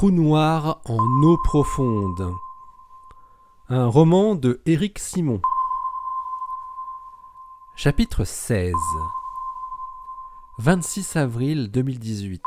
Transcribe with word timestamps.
Trou 0.00 0.10
noir 0.10 0.80
en 0.86 1.22
eau 1.22 1.36
profonde. 1.36 2.34
Un 3.68 3.86
roman 3.86 4.34
de 4.34 4.62
Éric 4.64 4.98
Simon. 4.98 5.42
Chapitre 7.76 8.24
16 8.24 8.72
26 10.56 11.16
avril 11.16 11.70
2018 11.70 12.40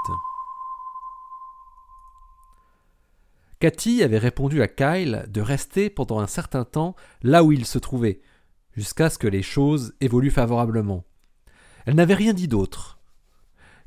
Cathy 3.59 4.01
avait 4.01 4.17
répondu 4.17 4.63
à 4.63 4.67
Kyle 4.67 5.23
de 5.27 5.41
rester 5.41 5.91
pendant 5.91 6.21
un 6.21 6.25
certain 6.25 6.65
temps 6.65 6.95
là 7.21 7.43
où 7.43 7.51
il 7.51 7.67
se 7.67 7.77
trouvait, 7.77 8.23
jusqu'à 8.71 9.11
ce 9.11 9.19
que 9.19 9.27
les 9.27 9.43
choses 9.43 9.93
évoluent 10.01 10.31
favorablement. 10.31 11.03
Elle 11.85 11.93
n'avait 11.93 12.15
rien 12.15 12.33
dit 12.33 12.47
d'autre. 12.47 12.97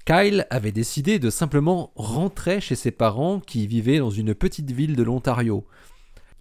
Kyle 0.06 0.46
avait 0.51 0.70
décidé 0.70 1.19
de 1.19 1.30
simplement 1.30 1.91
rentrer 1.96 2.60
chez 2.60 2.77
ses 2.77 2.92
parents 2.92 3.41
qui 3.41 3.66
vivaient 3.66 3.98
dans 3.98 4.10
une 4.10 4.37
petite 4.37 4.70
ville 4.70 4.95
de 4.95 5.02
l'Ontario. 5.02 5.66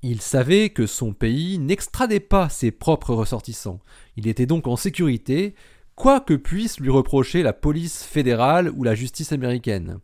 Il 0.03 0.21
savait 0.21 0.69
que 0.69 0.85
son 0.85 1.13
pays 1.13 1.57
n'extradait 1.57 2.19
pas 2.19 2.47
ses 2.47 2.69
propres 2.69 3.15
ressortissants. 3.15 3.79
Il 4.17 4.27
était 4.27 4.45
donc 4.45 4.67
en 4.67 4.75
sécurité, 4.75 5.55
quoi 5.95 6.19
que 6.19 6.35
puisse 6.35 6.79
lui 6.79 6.91
reprocher 6.91 7.41
la 7.41 7.53
police 7.53 8.03
fédérale 8.03 8.69
ou 8.69 8.83
la 8.83 8.93
justice 8.93 9.31
américaine. 9.31 9.97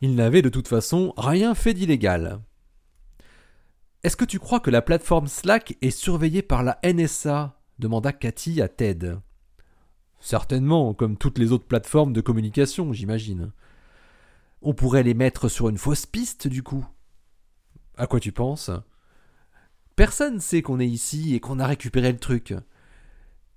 Il 0.00 0.14
n'avait 0.14 0.42
de 0.42 0.48
toute 0.48 0.68
façon 0.68 1.14
rien 1.16 1.56
fait 1.56 1.74
d'illégal. 1.74 2.40
Est-ce 4.04 4.16
que 4.16 4.24
tu 4.24 4.38
crois 4.38 4.60
que 4.60 4.70
la 4.70 4.82
plateforme 4.82 5.26
Slack 5.26 5.76
est 5.82 5.90
surveillée 5.90 6.42
par 6.42 6.62
la 6.62 6.78
NSA 6.84 7.60
demanda 7.80 8.12
Cathy 8.12 8.62
à 8.62 8.68
Ted. 8.68 9.16
Certainement, 10.20 10.94
comme 10.94 11.16
toutes 11.16 11.38
les 11.38 11.52
autres 11.52 11.66
plateformes 11.66 12.12
de 12.12 12.20
communication, 12.20 12.92
j'imagine. 12.92 13.52
On 14.62 14.74
pourrait 14.74 15.04
les 15.04 15.14
mettre 15.14 15.48
sur 15.48 15.68
une 15.68 15.78
fausse 15.78 16.06
piste, 16.06 16.48
du 16.48 16.62
coup. 16.62 16.86
À 17.96 18.06
quoi 18.06 18.20
tu 18.20 18.32
penses? 18.32 18.70
Personne 19.94 20.40
sait 20.40 20.62
qu'on 20.62 20.80
est 20.80 20.88
ici 20.88 21.34
et 21.34 21.40
qu'on 21.40 21.58
a 21.58 21.66
récupéré 21.66 22.12
le 22.12 22.18
truc. 22.18 22.54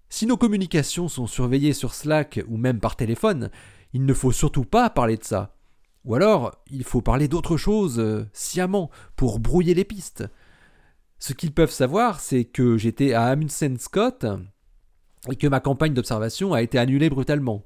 Si 0.10 0.26
nos 0.26 0.38
communications 0.38 1.08
sont 1.08 1.28
surveillées 1.28 1.74
sur 1.74 1.94
Slack 1.94 2.44
ou 2.48 2.58
même 2.58 2.80
par 2.80 2.96
téléphone, 2.96 3.50
il 3.94 4.06
ne 4.06 4.14
faut 4.14 4.32
surtout 4.32 4.66
pas 4.66 4.90
parler 4.90 5.18
de 5.18 5.24
ça. 5.24 5.56
Ou 6.04 6.16
alors, 6.16 6.56
il 6.70 6.84
faut 6.84 7.02
parler 7.02 7.28
d'autre 7.28 7.58
chose, 7.58 8.00
euh, 8.00 8.28
sciemment, 8.34 8.90
pour 9.16 9.40
brouiller 9.40 9.74
les 9.74 9.86
pistes. 9.86 10.24
Ce 11.20 11.34
qu'ils 11.34 11.54
peuvent 11.54 11.72
savoir, 11.72 12.20
c'est 12.20 12.46
que 12.46 12.78
j'étais 12.78 13.14
à 13.14 13.26
Amundsen 13.26 13.78
Scott 13.78 14.26
et 15.30 15.36
que 15.36 15.48
ma 15.48 15.60
campagne 15.60 15.94
d'observation 15.94 16.54
a 16.54 16.62
été 16.62 16.78
annulée 16.78 17.10
brutalement. 17.10 17.66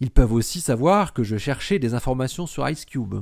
Ils 0.00 0.10
peuvent 0.10 0.32
aussi 0.32 0.60
savoir 0.60 1.12
que 1.12 1.22
je 1.22 1.36
cherchais 1.36 1.78
des 1.78 1.94
informations 1.94 2.46
sur 2.46 2.68
Ice 2.68 2.84
Cube. 2.84 3.16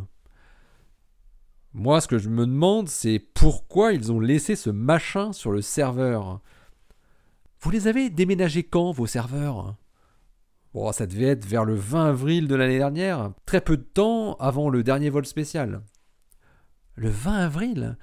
Moi, 1.74 2.00
ce 2.00 2.08
que 2.08 2.18
je 2.18 2.28
me 2.28 2.46
demande, 2.46 2.88
c'est 2.88 3.18
pourquoi 3.18 3.92
ils 3.92 4.12
ont 4.12 4.20
laissé 4.20 4.56
ce 4.56 4.70
machin 4.70 5.32
sur 5.32 5.50
le 5.50 5.60
serveur. 5.60 6.40
Vous 7.60 7.70
les 7.70 7.88
avez 7.88 8.10
déménagés 8.10 8.62
quand, 8.62 8.92
vos 8.92 9.06
serveurs? 9.06 9.76
Bon, 10.74 10.92
ça 10.92 11.06
devait 11.06 11.26
être 11.26 11.46
vers 11.46 11.64
le 11.64 11.74
20 11.74 12.06
avril 12.06 12.46
de 12.46 12.54
l'année 12.54 12.78
dernière, 12.78 13.32
très 13.46 13.60
peu 13.60 13.76
de 13.76 13.82
temps 13.82 14.34
avant 14.34 14.68
le 14.68 14.82
dernier 14.82 15.10
vol 15.10 15.26
spécial. 15.26 15.82
Le 16.94 17.08
20 17.08 17.34
avril? 17.34 17.98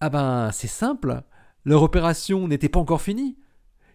Ah 0.00 0.10
ben, 0.10 0.50
c'est 0.52 0.68
simple, 0.68 1.22
leur 1.64 1.82
opération 1.82 2.46
n'était 2.46 2.68
pas 2.68 2.80
encore 2.80 3.02
finie. 3.02 3.36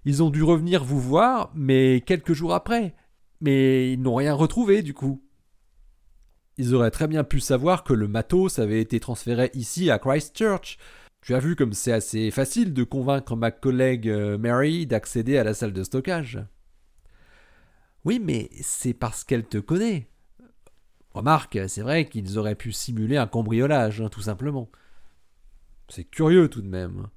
Ils 0.05 0.23
ont 0.23 0.29
dû 0.29 0.43
revenir 0.43 0.83
vous 0.83 0.99
voir, 0.99 1.51
mais 1.55 2.01
quelques 2.05 2.33
jours 2.33 2.53
après. 2.53 2.95
Mais 3.41 3.93
ils 3.93 4.01
n'ont 4.01 4.15
rien 4.15 4.33
retrouvé 4.33 4.81
du 4.81 4.93
coup. 4.93 5.23
Ils 6.57 6.75
auraient 6.75 6.91
très 6.91 7.07
bien 7.07 7.23
pu 7.23 7.39
savoir 7.39 7.83
que 7.83 7.93
le 7.93 8.07
matos 8.07 8.59
avait 8.59 8.81
été 8.81 8.99
transféré 8.99 9.49
ici 9.53 9.89
à 9.89 9.99
Christchurch. 9.99 10.77
Tu 11.21 11.33
as 11.33 11.39
vu 11.39 11.55
comme 11.55 11.73
c'est 11.73 11.91
assez 11.91 12.31
facile 12.31 12.73
de 12.73 12.83
convaincre 12.83 13.35
ma 13.35 13.51
collègue 13.51 14.09
euh, 14.09 14.37
Mary 14.37 14.85
d'accéder 14.85 15.37
à 15.37 15.43
la 15.43 15.53
salle 15.53 15.73
de 15.73 15.83
stockage. 15.83 16.39
Oui, 18.05 18.19
mais 18.19 18.49
c'est 18.61 18.93
parce 18.93 19.23
qu'elle 19.23 19.45
te 19.45 19.57
connaît. 19.57 20.07
Remarque, 21.11 21.59
c'est 21.67 21.81
vrai 21.81 22.07
qu'ils 22.07 22.37
auraient 22.37 22.55
pu 22.55 22.71
simuler 22.71 23.17
un 23.17 23.27
cambriolage, 23.27 24.01
hein, 24.01 24.09
tout 24.09 24.21
simplement. 24.21 24.69
C'est 25.89 26.05
curieux 26.05 26.49
tout 26.49 26.61
de 26.61 26.67
même 26.67 27.07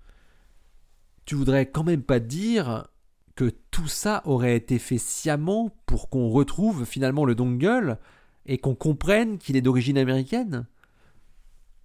tu 1.24 1.34
voudrais 1.34 1.66
quand 1.66 1.84
même 1.84 2.02
pas 2.02 2.20
dire 2.20 2.88
que 3.34 3.50
tout 3.70 3.88
ça 3.88 4.22
aurait 4.24 4.56
été 4.56 4.78
fait 4.78 4.98
sciemment 4.98 5.74
pour 5.86 6.10
qu'on 6.10 6.28
retrouve 6.28 6.84
finalement 6.84 7.24
le 7.24 7.34
dongle 7.34 7.98
et 8.46 8.58
qu'on 8.58 8.74
comprenne 8.74 9.38
qu'il 9.38 9.56
est 9.56 9.62
d'origine 9.62 9.98
américaine? 9.98 10.66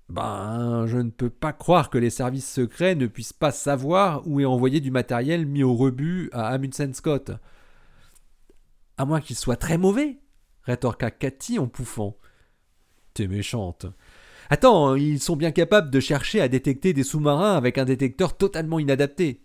Ben, 0.10 0.86
je 0.88 0.98
ne 0.98 1.10
peux 1.10 1.30
pas 1.30 1.52
croire 1.52 1.90
que 1.90 1.98
les 1.98 2.10
services 2.10 2.52
secrets 2.52 2.96
ne 2.96 3.08
puissent 3.08 3.34
pas 3.34 3.52
savoir 3.52 4.26
où 4.26 4.40
est 4.40 4.46
envoyé 4.46 4.80
du 4.80 4.90
matériel 4.90 5.46
mis 5.46 5.64
au 5.64 5.76
rebut 5.76 6.30
à 6.32 6.48
Amundsen 6.48 6.94
Scott. 6.94 7.32
À 8.98 9.06
moins 9.06 9.20
qu'il 9.20 9.36
soit 9.36 9.58
très 9.58 9.78
mauvais, 9.78 10.18
rétorqua 10.64 11.12
Cathy 11.12 11.60
en 11.60 11.68
pouffant. 11.68 12.18
T'es 13.14 13.28
méchante. 13.28 13.86
Attends, 14.50 14.96
ils 14.96 15.20
sont 15.20 15.36
bien 15.36 15.52
capables 15.52 15.90
de 15.90 16.00
chercher 16.00 16.42
à 16.42 16.48
détecter 16.48 16.94
des 16.94 17.04
sous-marins 17.04 17.56
avec 17.56 17.78
un 17.78 17.86
détecteur 17.86 18.38
totalement 18.38 18.80
inadapté. 18.80 19.44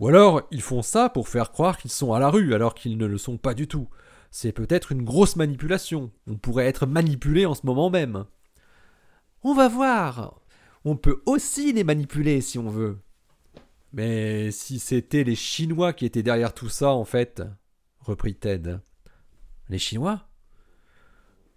Ou 0.00 0.08
alors, 0.08 0.42
ils 0.50 0.62
font 0.62 0.82
ça 0.82 1.08
pour 1.08 1.28
faire 1.28 1.52
croire 1.52 1.78
qu'ils 1.78 1.90
sont 1.90 2.12
à 2.12 2.18
la 2.18 2.28
rue 2.28 2.54
alors 2.54 2.74
qu'ils 2.74 2.98
ne 2.98 3.06
le 3.06 3.18
sont 3.18 3.38
pas 3.38 3.54
du 3.54 3.68
tout. 3.68 3.88
C'est 4.30 4.52
peut-être 4.52 4.90
une 4.92 5.04
grosse 5.04 5.36
manipulation. 5.36 6.10
On 6.26 6.36
pourrait 6.36 6.66
être 6.66 6.86
manipulé 6.86 7.46
en 7.46 7.54
ce 7.54 7.64
moment 7.64 7.90
même. 7.90 8.24
On 9.44 9.54
va 9.54 9.68
voir. 9.68 10.40
On 10.84 10.96
peut 10.96 11.22
aussi 11.26 11.72
les 11.72 11.84
manipuler 11.84 12.40
si 12.40 12.58
on 12.58 12.68
veut. 12.68 12.98
Mais 13.92 14.50
si 14.50 14.80
c'était 14.80 15.22
les 15.22 15.36
Chinois 15.36 15.92
qui 15.92 16.04
étaient 16.04 16.24
derrière 16.24 16.52
tout 16.52 16.68
ça, 16.68 16.90
en 16.90 17.04
fait, 17.04 17.42
reprit 18.00 18.34
Ted. 18.34 18.78
Les 19.68 19.78
Chinois? 19.78 20.26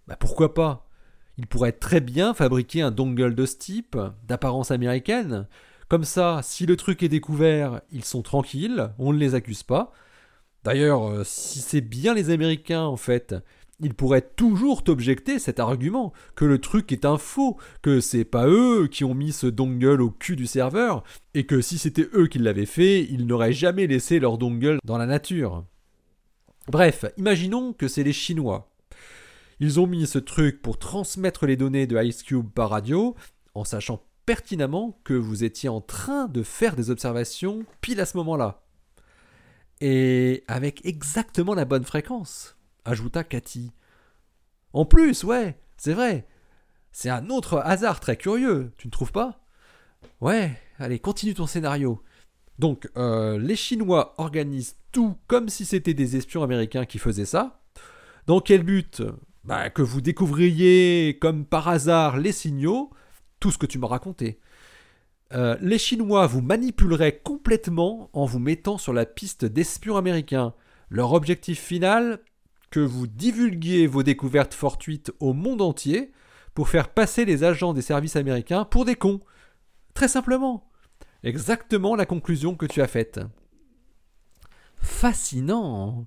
Bah 0.06 0.16
pourquoi 0.16 0.54
pas? 0.54 0.87
Il 1.38 1.46
pourrait 1.46 1.72
très 1.72 2.00
bien 2.00 2.34
fabriquer 2.34 2.82
un 2.82 2.90
dongle 2.90 3.34
de 3.34 3.46
ce 3.46 3.56
type, 3.56 3.96
d'apparence 4.26 4.70
américaine. 4.70 5.46
Comme 5.88 6.04
ça, 6.04 6.40
si 6.42 6.66
le 6.66 6.76
truc 6.76 7.02
est 7.02 7.08
découvert, 7.08 7.80
ils 7.92 8.04
sont 8.04 8.22
tranquilles, 8.22 8.90
on 8.98 9.12
ne 9.12 9.18
les 9.18 9.34
accuse 9.34 9.62
pas. 9.62 9.92
D'ailleurs, 10.64 11.08
euh, 11.08 11.22
si 11.24 11.60
c'est 11.60 11.80
bien 11.80 12.12
les 12.12 12.30
Américains 12.30 12.82
en 12.82 12.96
fait, 12.96 13.34
ils 13.80 13.94
pourraient 13.94 14.28
toujours 14.36 14.82
t'objecter 14.82 15.38
cet 15.38 15.60
argument 15.60 16.12
que 16.34 16.44
le 16.44 16.58
truc 16.58 16.90
est 16.90 17.04
un 17.04 17.16
faux, 17.16 17.56
que 17.80 18.00
c'est 18.00 18.24
pas 18.24 18.48
eux 18.48 18.88
qui 18.88 19.04
ont 19.04 19.14
mis 19.14 19.32
ce 19.32 19.46
dongle 19.46 20.02
au 20.02 20.10
cul 20.10 20.34
du 20.34 20.46
serveur, 20.46 21.04
et 21.34 21.46
que 21.46 21.60
si 21.60 21.78
c'était 21.78 22.08
eux 22.12 22.26
qui 22.26 22.40
l'avaient 22.40 22.66
fait, 22.66 23.04
ils 23.04 23.26
n'auraient 23.26 23.52
jamais 23.52 23.86
laissé 23.86 24.18
leur 24.18 24.36
dongle 24.36 24.78
dans 24.84 24.98
la 24.98 25.06
nature. 25.06 25.64
Bref, 26.66 27.04
imaginons 27.16 27.72
que 27.72 27.86
c'est 27.86 28.02
les 28.02 28.12
Chinois. 28.12 28.68
Ils 29.60 29.80
ont 29.80 29.86
mis 29.86 30.06
ce 30.06 30.18
truc 30.18 30.62
pour 30.62 30.78
transmettre 30.78 31.46
les 31.46 31.56
données 31.56 31.86
de 31.86 32.00
Ice 32.02 32.22
Cube 32.22 32.48
par 32.50 32.70
radio, 32.70 33.16
en 33.54 33.64
sachant 33.64 34.04
pertinemment 34.24 35.00
que 35.04 35.14
vous 35.14 35.42
étiez 35.42 35.68
en 35.68 35.80
train 35.80 36.28
de 36.28 36.42
faire 36.42 36.76
des 36.76 36.90
observations 36.90 37.64
pile 37.80 38.00
à 38.00 38.06
ce 38.06 38.16
moment-là. 38.18 38.62
Et 39.80 40.44
avec 40.48 40.84
exactement 40.84 41.54
la 41.54 41.64
bonne 41.64 41.84
fréquence, 41.84 42.56
ajouta 42.84 43.24
Cathy. 43.24 43.72
En 44.72 44.84
plus, 44.84 45.24
ouais, 45.24 45.58
c'est 45.76 45.94
vrai. 45.94 46.26
C'est 46.92 47.10
un 47.10 47.30
autre 47.30 47.58
hasard 47.64 48.00
très 48.00 48.16
curieux, 48.16 48.72
tu 48.76 48.88
ne 48.88 48.92
trouves 48.92 49.12
pas? 49.12 49.44
Ouais, 50.20 50.56
allez, 50.78 50.98
continue 50.98 51.34
ton 51.34 51.46
scénario. 51.46 52.02
Donc, 52.58 52.88
euh, 52.96 53.38
les 53.38 53.56
Chinois 53.56 54.14
organisent 54.18 54.76
tout 54.92 55.16
comme 55.26 55.48
si 55.48 55.64
c'était 55.64 55.94
des 55.94 56.16
espions 56.16 56.42
américains 56.42 56.86
qui 56.86 56.98
faisaient 56.98 57.24
ça. 57.24 57.60
Dans 58.26 58.40
quel 58.40 58.62
but? 58.62 59.02
Bah, 59.48 59.70
que 59.70 59.80
vous 59.80 60.02
découvriez 60.02 61.16
comme 61.18 61.46
par 61.46 61.68
hasard 61.68 62.18
les 62.18 62.32
signaux, 62.32 62.90
tout 63.40 63.50
ce 63.50 63.56
que 63.56 63.64
tu 63.64 63.78
m'as 63.78 63.86
raconté. 63.86 64.40
Euh, 65.32 65.56
les 65.62 65.78
Chinois 65.78 66.26
vous 66.26 66.42
manipuleraient 66.42 67.20
complètement 67.24 68.10
en 68.12 68.26
vous 68.26 68.40
mettant 68.40 68.76
sur 68.76 68.92
la 68.92 69.06
piste 69.06 69.46
d'espions 69.46 69.96
américains. 69.96 70.52
Leur 70.90 71.14
objectif 71.14 71.60
final, 71.60 72.20
que 72.70 72.80
vous 72.80 73.06
divulguiez 73.06 73.86
vos 73.86 74.02
découvertes 74.02 74.52
fortuites 74.52 75.12
au 75.18 75.32
monde 75.32 75.62
entier 75.62 76.12
pour 76.52 76.68
faire 76.68 76.90
passer 76.90 77.24
les 77.24 77.42
agents 77.42 77.72
des 77.72 77.80
services 77.80 78.16
américains 78.16 78.66
pour 78.66 78.84
des 78.84 78.96
cons. 78.96 79.20
Très 79.94 80.08
simplement. 80.08 80.68
Exactement 81.22 81.96
la 81.96 82.04
conclusion 82.04 82.54
que 82.54 82.66
tu 82.66 82.82
as 82.82 82.86
faite. 82.86 83.18
Fascinant. 84.76 86.06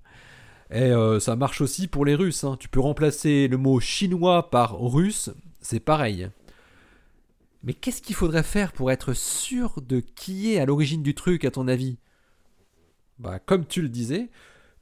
Et 0.72 0.84
euh, 0.84 1.20
ça 1.20 1.36
marche 1.36 1.62
aussi 1.62 1.88
pour 1.88 2.06
les 2.06 2.16
Russes. 2.16 2.44
Hein. 2.44 2.58
Tu 2.60 2.70
peux 2.70 2.80
remplacer 2.80 3.48
le 3.48 3.58
mot 3.58 3.80
chinois 3.80 4.50
par 4.50 4.80
russe, 4.80 5.30
c'est 5.60 5.80
pareil. 5.80 6.30
Mais 7.64 7.74
qu'est-ce 7.74 8.02
qu'il 8.02 8.16
faudrait 8.16 8.44
faire 8.44 8.72
pour 8.72 8.92
être 8.92 9.14
sûr 9.14 9.82
de 9.82 10.00
qui 10.00 10.54
est 10.54 10.60
à 10.60 10.66
l'origine 10.66 11.04
du 11.04 11.14
truc, 11.14 11.46
à 11.46 11.52
ton 11.52 11.68
avis? 11.68 11.98
Bah, 13.20 13.40
comme 13.40 13.66
tu 13.68 13.82
le 13.82 13.90
disais, 13.90 14.30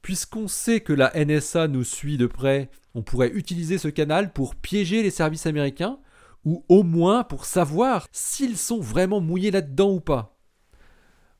Puisqu'on 0.02 0.48
sait 0.48 0.80
que 0.80 0.92
la 0.92 1.12
NSA 1.14 1.68
nous 1.68 1.84
suit 1.84 2.16
de 2.16 2.26
près, 2.26 2.70
on 2.94 3.02
pourrait 3.02 3.32
utiliser 3.34 3.76
ce 3.76 3.88
canal 3.88 4.32
pour 4.32 4.54
piéger 4.54 5.02
les 5.02 5.10
services 5.10 5.46
américains, 5.46 5.98
ou 6.44 6.64
au 6.68 6.82
moins 6.82 7.22
pour 7.22 7.44
savoir 7.44 8.06
s'ils 8.12 8.56
sont 8.56 8.80
vraiment 8.80 9.20
mouillés 9.20 9.50
là-dedans 9.50 9.90
ou 9.90 10.00
pas. 10.00 10.38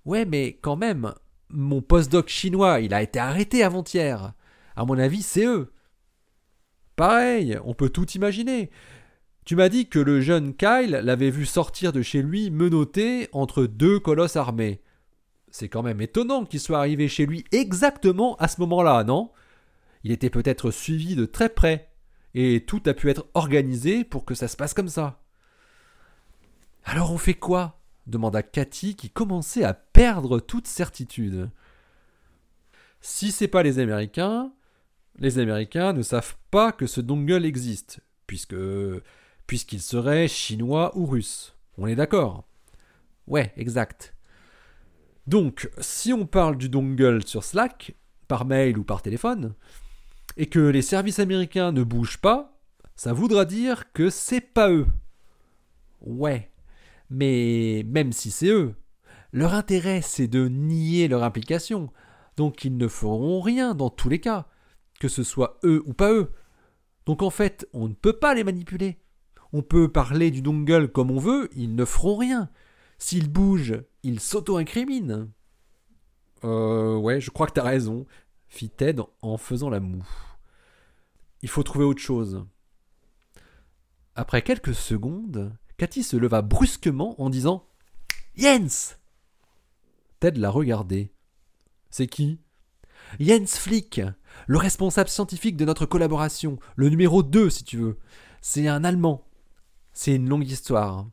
Ouais, 0.04 0.26
mais 0.26 0.58
quand 0.60 0.76
même, 0.76 1.14
mon 1.48 1.80
postdoc 1.80 2.28
chinois, 2.28 2.80
il 2.80 2.92
a 2.92 3.02
été 3.02 3.18
arrêté 3.18 3.62
avant-hier. 3.62 4.34
À 4.76 4.84
mon 4.84 4.98
avis, 4.98 5.22
c'est 5.22 5.44
eux. 5.44 5.72
Pareil, 6.96 7.58
on 7.64 7.74
peut 7.74 7.88
tout 7.88 8.10
imaginer. 8.12 8.70
Tu 9.44 9.56
m'as 9.56 9.68
dit 9.68 9.88
que 9.88 9.98
le 9.98 10.20
jeune 10.20 10.54
Kyle 10.54 11.00
l'avait 11.02 11.30
vu 11.30 11.46
sortir 11.46 11.92
de 11.92 12.02
chez 12.02 12.22
lui 12.22 12.50
menotté 12.50 13.28
entre 13.32 13.64
deux 13.64 13.98
colosses 13.98 14.36
armés. 14.36 14.82
C'est 15.50 15.68
quand 15.68 15.82
même 15.82 16.00
étonnant 16.00 16.44
qu'il 16.44 16.60
soit 16.60 16.78
arrivé 16.78 17.08
chez 17.08 17.26
lui 17.26 17.44
exactement 17.50 18.36
à 18.36 18.48
ce 18.48 18.60
moment-là, 18.60 19.02
non? 19.04 19.32
Il 20.04 20.12
était 20.12 20.30
peut-être 20.30 20.70
suivi 20.70 21.16
de 21.16 21.24
très 21.26 21.48
près, 21.48 21.90
et 22.34 22.64
tout 22.64 22.82
a 22.86 22.94
pu 22.94 23.10
être 23.10 23.26
organisé 23.34 24.04
pour 24.04 24.24
que 24.24 24.34
ça 24.34 24.48
se 24.48 24.56
passe 24.56 24.74
comme 24.74 24.88
ça. 24.88 25.22
Alors 26.84 27.12
on 27.12 27.18
fait 27.18 27.34
quoi? 27.34 27.80
demanda 28.06 28.42
Cathy 28.42 28.96
qui 28.96 29.10
commençait 29.10 29.64
à 29.64 29.74
perdre 29.74 30.40
toute 30.40 30.66
certitude. 30.66 31.50
Si 33.00 33.30
c'est 33.30 33.48
pas 33.48 33.62
les 33.62 33.78
Américains, 33.78 34.52
les 35.20 35.38
Américains 35.38 35.92
ne 35.92 36.02
savent 36.02 36.36
pas 36.50 36.72
que 36.72 36.86
ce 36.86 37.00
dongle 37.00 37.44
existe, 37.44 38.00
puisque 38.26 38.56
puisqu'il 39.46 39.80
serait 39.80 40.28
chinois 40.28 40.96
ou 40.96 41.06
russe. 41.06 41.54
On 41.76 41.86
est 41.86 41.96
d'accord? 41.96 42.44
Ouais, 43.26 43.52
exact. 43.56 44.14
Donc, 45.26 45.70
si 45.78 46.12
on 46.12 46.26
parle 46.26 46.56
du 46.56 46.68
dongle 46.68 47.26
sur 47.26 47.44
Slack, 47.44 47.94
par 48.28 48.44
mail 48.44 48.78
ou 48.78 48.84
par 48.84 49.02
téléphone, 49.02 49.54
et 50.36 50.46
que 50.46 50.60
les 50.60 50.82
services 50.82 51.18
américains 51.18 51.72
ne 51.72 51.82
bougent 51.82 52.20
pas, 52.20 52.60
ça 52.94 53.12
voudra 53.12 53.44
dire 53.44 53.92
que 53.92 54.08
c'est 54.08 54.40
pas 54.40 54.70
eux. 54.70 54.86
Ouais, 56.00 56.50
mais 57.10 57.84
même 57.88 58.12
si 58.12 58.30
c'est 58.30 58.48
eux, 58.48 58.74
leur 59.32 59.54
intérêt 59.54 60.00
c'est 60.00 60.28
de 60.28 60.48
nier 60.48 61.08
leur 61.08 61.24
implication, 61.24 61.90
donc 62.36 62.64
ils 62.64 62.76
ne 62.76 62.88
feront 62.88 63.40
rien 63.40 63.74
dans 63.74 63.90
tous 63.90 64.08
les 64.08 64.20
cas, 64.20 64.46
que 65.00 65.08
ce 65.08 65.24
soit 65.24 65.58
eux 65.64 65.82
ou 65.86 65.94
pas 65.94 66.12
eux. 66.12 66.30
Donc 67.06 67.22
en 67.22 67.30
fait, 67.30 67.68
on 67.72 67.88
ne 67.88 67.94
peut 67.94 68.12
pas 68.12 68.34
les 68.34 68.44
manipuler. 68.44 69.00
On 69.52 69.62
peut 69.62 69.90
parler 69.90 70.30
du 70.30 70.42
dongle 70.42 70.92
comme 70.92 71.10
on 71.10 71.18
veut, 71.18 71.48
ils 71.56 71.74
ne 71.74 71.84
feront 71.84 72.16
rien. 72.16 72.48
S'ils 72.98 73.32
bougent, 73.32 73.82
ils 74.04 74.20
s'auto-incriminent. 74.20 75.28
Euh, 76.44 76.96
ouais, 76.96 77.20
je 77.20 77.30
crois 77.30 77.48
que 77.48 77.54
t'as 77.54 77.64
raison, 77.64 78.06
fit 78.46 78.70
Ted 78.70 79.02
en 79.22 79.36
faisant 79.38 79.70
la 79.70 79.80
moue. 79.80 80.06
Il 81.42 81.48
faut 81.48 81.62
trouver 81.62 81.84
autre 81.84 82.00
chose. 82.00 82.44
Après 84.14 84.42
quelques 84.42 84.74
secondes, 84.74 85.52
Cathy 85.78 86.02
se 86.02 86.16
leva 86.16 86.42
brusquement 86.42 87.20
en 87.20 87.30
disant 87.30 87.66
Jens 88.36 88.98
Ted 90.20 90.38
la 90.38 90.50
regardait. 90.50 91.10
C'est 91.90 92.06
qui? 92.06 92.38
Jens 93.18 93.58
Flick, 93.58 94.00
le 94.46 94.58
responsable 94.58 95.08
scientifique 95.08 95.56
de 95.56 95.64
notre 95.64 95.86
collaboration, 95.86 96.58
le 96.76 96.88
numéro 96.88 97.22
2 97.22 97.50
si 97.50 97.64
tu 97.64 97.76
veux. 97.76 97.98
C'est 98.40 98.68
un 98.68 98.84
Allemand. 98.84 99.24
C'est 99.92 100.14
une 100.14 100.28
longue 100.28 100.48
histoire. 100.48 101.06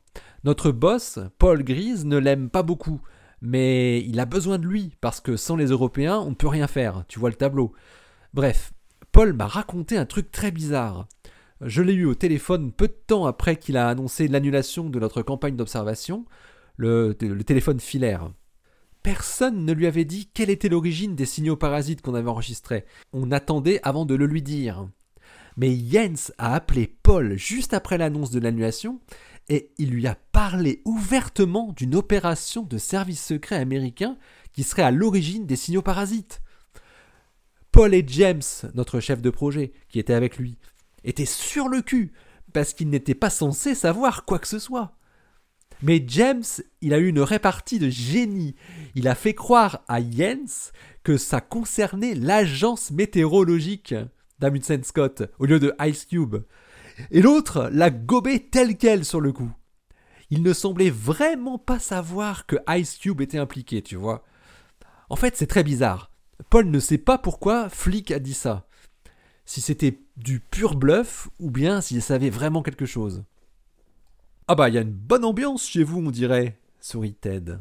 Notre 0.44 0.70
boss, 0.70 1.18
Paul 1.38 1.64
Grise, 1.64 2.04
ne 2.04 2.16
l'aime 2.16 2.48
pas 2.48 2.62
beaucoup, 2.62 3.00
mais 3.42 4.00
il 4.04 4.20
a 4.20 4.24
besoin 4.24 4.58
de 4.58 4.66
lui, 4.66 4.94
parce 5.00 5.20
que 5.20 5.36
sans 5.36 5.56
les 5.56 5.66
Européens, 5.66 6.18
on 6.18 6.30
ne 6.30 6.34
peut 6.34 6.48
rien 6.48 6.68
faire, 6.68 7.04
tu 7.08 7.18
vois 7.18 7.30
le 7.30 7.36
tableau. 7.36 7.72
Bref, 8.34 8.72
Paul 9.12 9.32
m'a 9.32 9.46
raconté 9.46 9.96
un 9.96 10.06
truc 10.06 10.30
très 10.30 10.50
bizarre. 10.50 11.08
Je 11.60 11.82
l'ai 11.82 11.92
eu 11.92 12.04
au 12.04 12.14
téléphone 12.14 12.72
peu 12.72 12.86
de 12.86 12.96
temps 13.06 13.26
après 13.26 13.56
qu'il 13.56 13.76
a 13.76 13.88
annoncé 13.88 14.28
l'annulation 14.28 14.88
de 14.90 15.00
notre 15.00 15.22
campagne 15.22 15.56
d'observation, 15.56 16.24
le, 16.76 17.12
téléphone 17.14 17.80
filaire. 17.80 18.30
Personne 19.02 19.64
ne 19.64 19.72
lui 19.72 19.86
avait 19.86 20.04
dit 20.04 20.28
quelle 20.32 20.50
était 20.50 20.68
l'origine 20.68 21.14
des 21.14 21.26
signaux 21.26 21.56
parasites 21.56 22.02
qu'on 22.02 22.14
avait 22.14 22.28
enregistrés. 22.28 22.84
On 23.12 23.30
attendait 23.30 23.80
avant 23.82 24.04
de 24.04 24.14
le 24.14 24.26
lui 24.26 24.42
dire. 24.42 24.88
Mais 25.56 25.76
Jens 25.76 26.32
a 26.38 26.54
appelé 26.54 26.86
Paul 27.02 27.36
juste 27.36 27.74
après 27.74 27.98
l'annonce 27.98 28.30
de 28.30 28.40
l'annulation 28.40 29.00
et 29.48 29.72
il 29.78 29.90
lui 29.90 30.06
a 30.06 30.14
parlé 30.14 30.82
ouvertement 30.84 31.72
d'une 31.72 31.94
opération 31.94 32.62
de 32.62 32.78
service 32.78 33.24
secret 33.24 33.56
américain 33.56 34.16
qui 34.52 34.62
serait 34.62 34.82
à 34.82 34.90
l'origine 34.90 35.46
des 35.46 35.56
signaux 35.56 35.82
parasites. 35.82 36.42
Paul 37.72 37.94
et 37.94 38.04
James, 38.06 38.42
notre 38.74 39.00
chef 39.00 39.22
de 39.22 39.30
projet, 39.30 39.72
qui 39.88 39.98
était 39.98 40.14
avec 40.14 40.36
lui, 40.36 40.58
étaient 41.04 41.24
sur 41.24 41.68
le 41.68 41.82
cul, 41.82 42.12
parce 42.52 42.72
qu'ils 42.72 42.90
n'étaient 42.90 43.14
pas 43.14 43.30
censés 43.30 43.74
savoir 43.74 44.24
quoi 44.24 44.38
que 44.38 44.48
ce 44.48 44.58
soit. 44.58 44.97
Mais 45.82 46.02
James, 46.08 46.44
il 46.80 46.92
a 46.92 46.98
eu 46.98 47.08
une 47.08 47.20
répartie 47.20 47.78
de 47.78 47.88
génie. 47.88 48.56
Il 48.94 49.06
a 49.08 49.14
fait 49.14 49.34
croire 49.34 49.84
à 49.86 50.00
Jens 50.00 50.72
que 51.04 51.16
ça 51.16 51.40
concernait 51.40 52.14
l'agence 52.14 52.90
météorologique 52.90 53.94
d'Amundsen 54.40 54.82
Scott 54.82 55.22
au 55.38 55.46
lieu 55.46 55.60
de 55.60 55.74
Ice 55.80 56.04
Cube. 56.04 56.36
Et 57.10 57.22
l'autre 57.22 57.70
l'a 57.72 57.90
gobé 57.90 58.40
tel 58.40 58.76
quel 58.76 59.04
sur 59.04 59.20
le 59.20 59.32
coup. 59.32 59.50
Il 60.30 60.42
ne 60.42 60.52
semblait 60.52 60.90
vraiment 60.90 61.58
pas 61.58 61.78
savoir 61.78 62.46
que 62.46 62.56
Ice 62.70 62.98
Cube 62.98 63.20
était 63.20 63.38
impliqué, 63.38 63.80
tu 63.80 63.96
vois. 63.96 64.24
En 65.08 65.16
fait, 65.16 65.36
c'est 65.36 65.46
très 65.46 65.64
bizarre. 65.64 66.10
Paul 66.50 66.70
ne 66.70 66.80
sait 66.80 66.98
pas 66.98 67.18
pourquoi 67.18 67.68
Flick 67.68 68.10
a 68.10 68.18
dit 68.18 68.34
ça. 68.34 68.66
Si 69.44 69.60
c'était 69.60 69.98
du 70.16 70.40
pur 70.40 70.76
bluff 70.76 71.28
ou 71.38 71.50
bien 71.50 71.80
s'il 71.80 72.02
savait 72.02 72.30
vraiment 72.30 72.62
quelque 72.62 72.84
chose. 72.84 73.24
Ah 74.50 74.54
bah, 74.54 74.70
il 74.70 74.74
y 74.74 74.78
a 74.78 74.80
une 74.80 74.90
bonne 74.92 75.26
ambiance 75.26 75.68
chez 75.68 75.84
vous, 75.84 76.00
on 76.00 76.10
dirait, 76.10 76.58
sourit 76.80 77.12
Ted. 77.12 77.58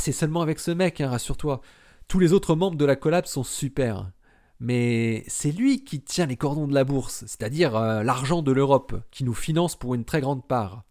c'est 0.00 0.12
seulement 0.12 0.40
avec 0.40 0.58
ce 0.58 0.70
mec, 0.70 1.02
hein, 1.02 1.10
rassure-toi. 1.10 1.60
Tous 2.08 2.18
les 2.18 2.32
autres 2.32 2.54
membres 2.54 2.78
de 2.78 2.86
la 2.86 2.96
collab 2.96 3.26
sont 3.26 3.44
super. 3.44 4.10
Mais 4.58 5.22
c'est 5.28 5.52
lui 5.52 5.84
qui 5.84 6.00
tient 6.00 6.24
les 6.24 6.38
cordons 6.38 6.66
de 6.66 6.72
la 6.72 6.84
bourse, 6.84 7.26
c'est-à-dire 7.26 7.76
euh, 7.76 8.02
l'argent 8.02 8.40
de 8.40 8.52
l'Europe, 8.52 9.02
qui 9.10 9.22
nous 9.22 9.34
finance 9.34 9.76
pour 9.76 9.94
une 9.94 10.06
très 10.06 10.22
grande 10.22 10.46
part. 10.48 10.84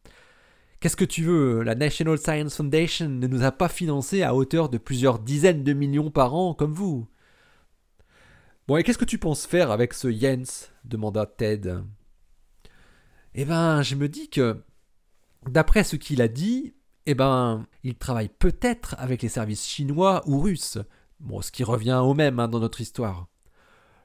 Qu'est-ce 0.80 0.96
que 0.96 1.04
tu 1.04 1.24
veux 1.24 1.64
La 1.64 1.74
National 1.74 2.20
Science 2.20 2.58
Foundation 2.58 3.10
ne 3.10 3.26
nous 3.26 3.44
a 3.44 3.52
pas 3.52 3.70
financés 3.70 4.22
à 4.22 4.36
hauteur 4.36 4.70
de 4.70 4.78
plusieurs 4.78 5.18
dizaines 5.18 5.64
de 5.64 5.74
millions 5.74 6.12
par 6.12 6.36
an 6.36 6.54
comme 6.54 6.74
vous? 6.74 7.08
Bon, 8.68 8.78
et 8.78 8.84
qu'est-ce 8.84 9.00
que 9.00 9.06
tu 9.06 9.18
penses 9.18 9.48
faire 9.48 9.72
avec 9.72 9.96
ce 9.96 10.12
Jens? 10.12 10.72
demanda 10.84 11.26
Ted. 11.26 11.76
Eh 13.34 13.46
ben, 13.46 13.82
je 13.82 13.96
me 13.96 14.08
dis 14.08 14.30
que, 14.30 14.62
d'après 15.50 15.84
ce 15.84 15.96
qu'il 15.96 16.22
a 16.22 16.28
dit, 16.28 16.74
eh 17.06 17.14
ben, 17.14 17.66
il 17.84 17.96
travaille 17.96 18.30
peut-être 18.30 18.96
avec 18.98 19.22
les 19.22 19.30
services 19.30 19.66
chinois 19.66 20.24
ou 20.28 20.40
russes. 20.40 20.80
Ce 21.42 21.52
qui 21.52 21.64
revient 21.64 22.02
au 22.04 22.14
même 22.14 22.40
hein, 22.40 22.48
dans 22.48 22.60
notre 22.60 22.82
histoire. 22.82 23.28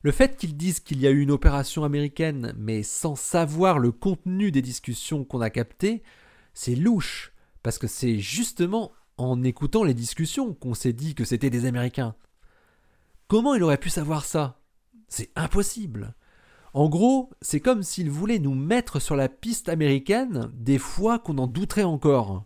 Le 0.03 0.13
fait 0.13 0.37
qu'ils 0.37 0.57
disent 0.57 0.81
qu'il 0.81 1.01
y 1.01 1.07
a 1.07 1.11
eu 1.11 1.21
une 1.21 1.31
opération 1.31 1.85
américaine, 1.85 2.55
mais 2.57 2.83
sans 2.83 3.17
savoir 3.17 3.79
le 3.79 3.93
contenu 3.93 4.51
des 4.51 4.63
discussions 4.63 5.25
qu'on 5.25 5.43
a 5.43 5.51
captées, 5.51 6.03
c'est 6.55 6.75
louche, 6.75 7.33
parce 7.63 7.79
que 7.79 7.87
c'est 7.87 8.19
justement 8.19 8.93
en 9.19 9.43
écoutant 9.43 9.85
les 9.85 9.93
discussions 9.93 10.55
qu'on 10.55 10.73
s'est 10.73 10.95
dit 10.95 11.15
que 11.15 11.25
c'était 11.25 11.51
des 11.51 11.67
Américains. 11.67 12.15
Comment 13.29 13.55
il 13.55 13.63
aurait 13.63 13.77
pu 13.77 13.91
savoir 13.91 14.25
ça? 14.25 14.63
C'est 15.09 15.31
impossible. 15.37 16.15
En 16.73 16.89
gros, 16.89 17.31
c'est 17.41 17.61
comme 17.61 17.83
s'il 17.83 18.11
voulait 18.11 18.39
nous 18.39 18.55
mettre 18.55 19.01
sur 19.01 19.17
la 19.17 19.29
piste 19.29 19.69
américaine 19.69 20.51
des 20.55 20.79
fois 20.79 21.19
qu'on 21.19 21.39
en 21.39 21.47
douterait 21.47 21.83
encore. 21.83 22.45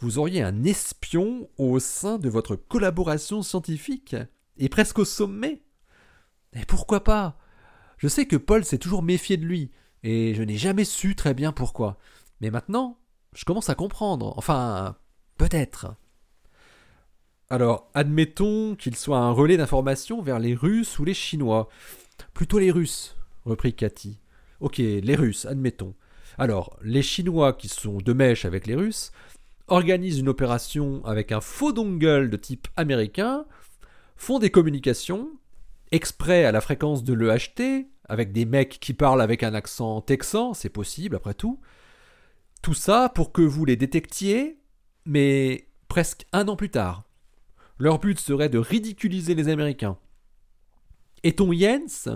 Vous 0.00 0.18
auriez 0.18 0.42
un 0.42 0.64
espion 0.64 1.48
au 1.58 1.78
sein 1.78 2.18
de 2.18 2.28
votre 2.28 2.56
collaboration 2.56 3.42
scientifique, 3.42 4.16
et 4.58 4.68
presque 4.68 4.98
au 4.98 5.04
sommet. 5.04 5.62
Et 6.54 6.64
pourquoi 6.64 7.04
pas? 7.04 7.38
Je 7.98 8.08
sais 8.08 8.26
que 8.26 8.36
Paul 8.36 8.64
s'est 8.64 8.78
toujours 8.78 9.02
méfié 9.02 9.36
de 9.36 9.46
lui, 9.46 9.70
et 10.02 10.34
je 10.34 10.42
n'ai 10.42 10.56
jamais 10.56 10.84
su 10.84 11.14
très 11.14 11.34
bien 11.34 11.52
pourquoi. 11.52 11.98
Mais 12.40 12.50
maintenant, 12.50 12.98
je 13.34 13.44
commence 13.44 13.70
à 13.70 13.74
comprendre. 13.74 14.34
Enfin, 14.36 14.96
peut-être. 15.38 15.94
Alors, 17.48 17.88
admettons 17.94 18.74
qu'il 18.74 18.96
soit 18.96 19.18
un 19.18 19.30
relais 19.30 19.56
d'information 19.56 20.20
vers 20.20 20.40
les 20.40 20.54
Russes 20.54 20.98
ou 20.98 21.04
les 21.04 21.14
Chinois. 21.14 21.68
Plutôt 22.34 22.58
les 22.58 22.70
Russes, 22.70 23.16
reprit 23.44 23.74
Cathy. 23.74 24.18
Ok, 24.60 24.78
les 24.78 25.14
Russes, 25.14 25.46
admettons. 25.46 25.94
Alors, 26.38 26.78
les 26.82 27.02
Chinois 27.02 27.52
qui 27.52 27.68
sont 27.68 27.98
de 27.98 28.12
mèche 28.12 28.44
avec 28.44 28.66
les 28.66 28.74
Russes 28.74 29.12
organisent 29.68 30.18
une 30.18 30.28
opération 30.28 31.04
avec 31.04 31.32
un 31.32 31.40
faux 31.40 31.72
dongle 31.72 32.30
de 32.30 32.36
type 32.36 32.68
américain, 32.76 33.46
font 34.16 34.38
des 34.38 34.50
communications, 34.50 35.30
exprès 35.92 36.44
à 36.44 36.52
la 36.52 36.60
fréquence 36.60 37.04
de 37.04 37.14
l'EHT, 37.14 37.86
avec 38.08 38.32
des 38.32 38.44
mecs 38.44 38.78
qui 38.80 38.94
parlent 38.94 39.20
avec 39.20 39.42
un 39.42 39.54
accent 39.54 40.00
texan, 40.00 40.54
c'est 40.54 40.68
possible 40.68 41.16
après 41.16 41.34
tout, 41.34 41.60
tout 42.62 42.74
ça 42.74 43.08
pour 43.08 43.32
que 43.32 43.42
vous 43.42 43.64
les 43.64 43.76
détectiez, 43.76 44.58
mais 45.04 45.68
presque 45.88 46.26
un 46.32 46.48
an 46.48 46.56
plus 46.56 46.70
tard. 46.70 47.04
Leur 47.78 47.98
but 47.98 48.18
serait 48.18 48.48
de 48.48 48.58
ridiculiser 48.58 49.34
les 49.34 49.48
Américains. 49.48 49.98
Et 51.26 51.32
ton 51.32 51.52
Jens, 51.52 52.08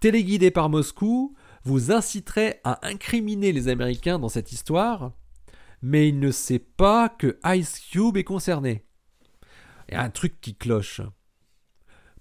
téléguidé 0.00 0.50
par 0.50 0.70
Moscou, 0.70 1.36
vous 1.64 1.92
inciterait 1.92 2.62
à 2.64 2.88
incriminer 2.88 3.52
les 3.52 3.68
Américains 3.68 4.18
dans 4.18 4.30
cette 4.30 4.50
histoire, 4.50 5.12
mais 5.82 6.08
il 6.08 6.18
ne 6.20 6.30
sait 6.30 6.58
pas 6.58 7.10
que 7.10 7.38
Ice 7.44 7.78
Cube 7.90 8.16
est 8.16 8.24
concerné. 8.24 8.86
Il 9.90 9.92
y 9.92 9.98
a 9.98 10.02
un 10.02 10.08
truc 10.08 10.40
qui 10.40 10.54
cloche. 10.54 11.02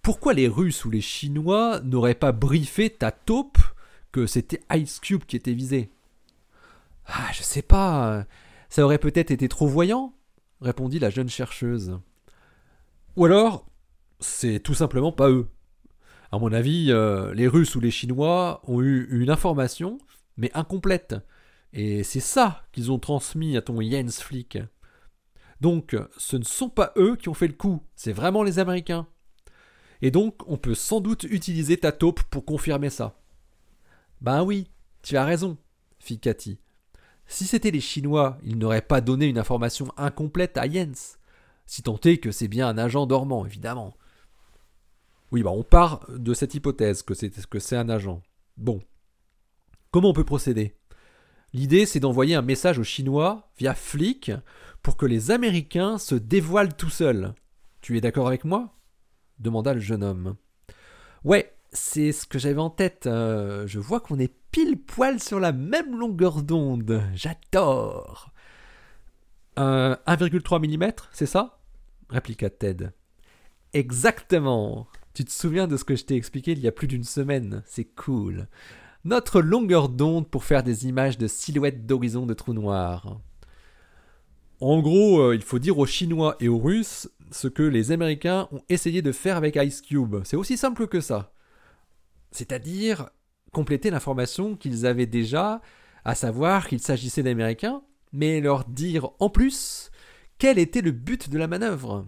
Pourquoi 0.01 0.33
les 0.33 0.49
Russes 0.49 0.83
ou 0.83 0.89
les 0.89 0.99
Chinois 0.99 1.79
n'auraient 1.85 2.15
pas 2.15 2.33
briefé 2.33 2.89
ta 2.89 3.11
taupe 3.11 3.59
que 4.11 4.27
c'était 4.27 4.61
Ice 4.73 4.99
Cube 4.99 5.23
qui 5.23 5.37
était 5.37 5.53
visé? 5.53 5.89
Ah, 7.05 7.31
je 7.31 7.43
sais 7.43 7.61
pas. 7.61 8.25
Ça 8.67 8.83
aurait 8.83 8.97
peut-être 8.97 9.31
été 9.31 9.47
trop 9.47 9.67
voyant 9.67 10.13
répondit 10.59 10.99
la 10.99 11.11
jeune 11.11 11.29
chercheuse. 11.29 11.97
Ou 13.15 13.23
alors, 13.23 13.65
c'est 14.19 14.59
tout 14.59 14.73
simplement 14.73 15.13
pas 15.13 15.29
eux. 15.29 15.47
À 16.31 16.39
mon 16.39 16.51
avis, 16.51 16.87
euh, 16.89 17.33
les 17.33 17.47
Russes 17.47 17.75
ou 17.75 17.79
les 17.79 17.91
Chinois 17.91 18.61
ont 18.65 18.81
eu 18.81 19.07
une 19.11 19.29
information, 19.29 19.97
mais 20.37 20.51
incomplète. 20.53 21.15
Et 21.73 22.03
c'est 22.03 22.19
ça 22.19 22.63
qu'ils 22.71 22.91
ont 22.91 22.99
transmis 22.99 23.57
à 23.57 23.61
ton 23.61 23.81
Jens 23.81 24.21
Flick. 24.21 24.57
Donc, 25.61 25.95
ce 26.17 26.37
ne 26.37 26.43
sont 26.43 26.69
pas 26.69 26.93
eux 26.97 27.15
qui 27.15 27.29
ont 27.29 27.33
fait 27.33 27.47
le 27.47 27.53
coup, 27.53 27.81
c'est 27.95 28.13
vraiment 28.13 28.43
les 28.43 28.59
Américains. 28.59 29.07
Et 30.01 30.11
donc, 30.11 30.35
on 30.47 30.57
peut 30.57 30.75
sans 30.75 30.99
doute 30.99 31.23
utiliser 31.23 31.77
ta 31.77 31.91
taupe 31.91 32.23
pour 32.23 32.45
confirmer 32.45 32.89
ça. 32.89 33.17
Ben 34.21 34.43
oui, 34.43 34.69
tu 35.03 35.17
as 35.17 35.25
raison, 35.25 35.57
fit 35.99 36.19
Cathy. 36.19 36.59
Si 37.27 37.45
c'était 37.45 37.71
les 37.71 37.81
Chinois, 37.81 38.37
ils 38.43 38.57
n'auraient 38.57 38.81
pas 38.81 39.01
donné 39.01 39.25
une 39.25 39.37
information 39.37 39.87
incomplète 39.97 40.57
à 40.57 40.69
Jens. 40.69 41.17
Si 41.65 41.81
tant 41.81 41.99
est 42.03 42.17
que 42.17 42.31
c'est 42.31 42.47
bien 42.47 42.67
un 42.67 42.77
agent 42.77 43.05
dormant, 43.07 43.45
évidemment. 43.45 43.95
Oui, 45.31 45.43
bah 45.43 45.51
on 45.51 45.63
part 45.63 46.05
de 46.09 46.33
cette 46.33 46.53
hypothèse 46.53 47.03
que 47.03 47.13
c'est 47.13 47.31
que 47.47 47.59
c'est 47.59 47.75
un 47.75 47.89
agent. 47.89 48.21
Bon. 48.57 48.81
Comment 49.91 50.09
on 50.09 50.13
peut 50.13 50.23
procéder? 50.23 50.75
L'idée, 51.53 51.85
c'est 51.85 51.99
d'envoyer 51.99 52.35
un 52.35 52.41
message 52.41 52.79
aux 52.79 52.83
Chinois 52.83 53.49
via 53.57 53.73
Flick 53.73 54.31
pour 54.81 54.97
que 54.97 55.05
les 55.05 55.31
Américains 55.31 55.97
se 55.97 56.15
dévoilent 56.15 56.75
tout 56.75 56.89
seuls. 56.89 57.33
Tu 57.81 57.97
es 57.97 58.01
d'accord 58.01 58.27
avec 58.27 58.45
moi? 58.45 58.75
demanda 59.39 59.73
le 59.73 59.79
jeune 59.79 60.03
homme. 60.03 60.35
Ouais, 61.23 61.53
c'est 61.71 62.11
ce 62.11 62.25
que 62.25 62.39
j'avais 62.39 62.59
en 62.59 62.69
tête. 62.69 63.07
Euh, 63.07 63.67
je 63.67 63.79
vois 63.79 63.99
qu'on 63.99 64.19
est 64.19 64.33
pile 64.51 64.77
poil 64.81 65.19
sur 65.21 65.39
la 65.39 65.51
même 65.51 65.97
longueur 65.97 66.41
d'onde. 66.43 67.01
J'adore. 67.13 68.31
1,3 69.57 70.59
mm, 70.59 70.91
c'est 71.11 71.25
ça? 71.25 71.59
répliqua 72.09 72.49
Ted. 72.49 72.91
Exactement. 73.73 74.87
Tu 75.15 75.23
te 75.23 75.31
souviens 75.31 75.65
de 75.65 75.77
ce 75.77 75.85
que 75.85 75.95
je 75.95 76.03
t'ai 76.03 76.17
expliqué 76.17 76.51
il 76.51 76.59
y 76.59 76.67
a 76.67 76.73
plus 76.73 76.87
d'une 76.87 77.05
semaine? 77.05 77.63
C'est 77.65 77.85
cool. 77.85 78.49
Notre 79.05 79.39
longueur 79.39 79.87
d'onde 79.87 80.27
pour 80.27 80.43
faire 80.43 80.61
des 80.61 80.87
images 80.87 81.17
de 81.17 81.27
silhouettes 81.27 81.85
d'horizon 81.85 82.25
de 82.25 82.33
trous 82.33 82.53
noirs. 82.53 83.21
En 84.59 84.81
gros, 84.81 85.21
euh, 85.21 85.33
il 85.33 85.41
faut 85.41 85.57
dire 85.57 85.79
aux 85.79 85.85
Chinois 85.85 86.35
et 86.41 86.49
aux 86.49 86.57
Russes 86.57 87.09
ce 87.31 87.47
que 87.47 87.63
les 87.63 87.93
Américains 87.93 88.49
ont 88.51 88.61
essayé 88.67 89.01
de 89.01 89.13
faire 89.13 89.37
avec 89.37 89.55
Ice 89.55 89.81
Cube. 89.81 90.17
C'est 90.25 90.35
aussi 90.35 90.57
simple 90.57 90.85
que 90.85 90.99
ça. 90.99 91.31
C'est-à-dire 92.31 93.09
compléter 93.53 93.91
l'information 93.91 94.57
qu'ils 94.57 94.85
avaient 94.85 95.05
déjà, 95.05 95.61
à 96.03 96.13
savoir 96.13 96.67
qu'il 96.67 96.81
s'agissait 96.81 97.23
d'Américains, 97.23 97.83
mais 98.11 98.41
leur 98.41 98.65
dire 98.65 99.11
en 99.19 99.29
plus 99.29 99.91
quel 100.39 100.59
était 100.59 100.81
le 100.81 100.91
but 100.91 101.29
de 101.29 101.37
la 101.37 101.47
manœuvre. 101.47 102.05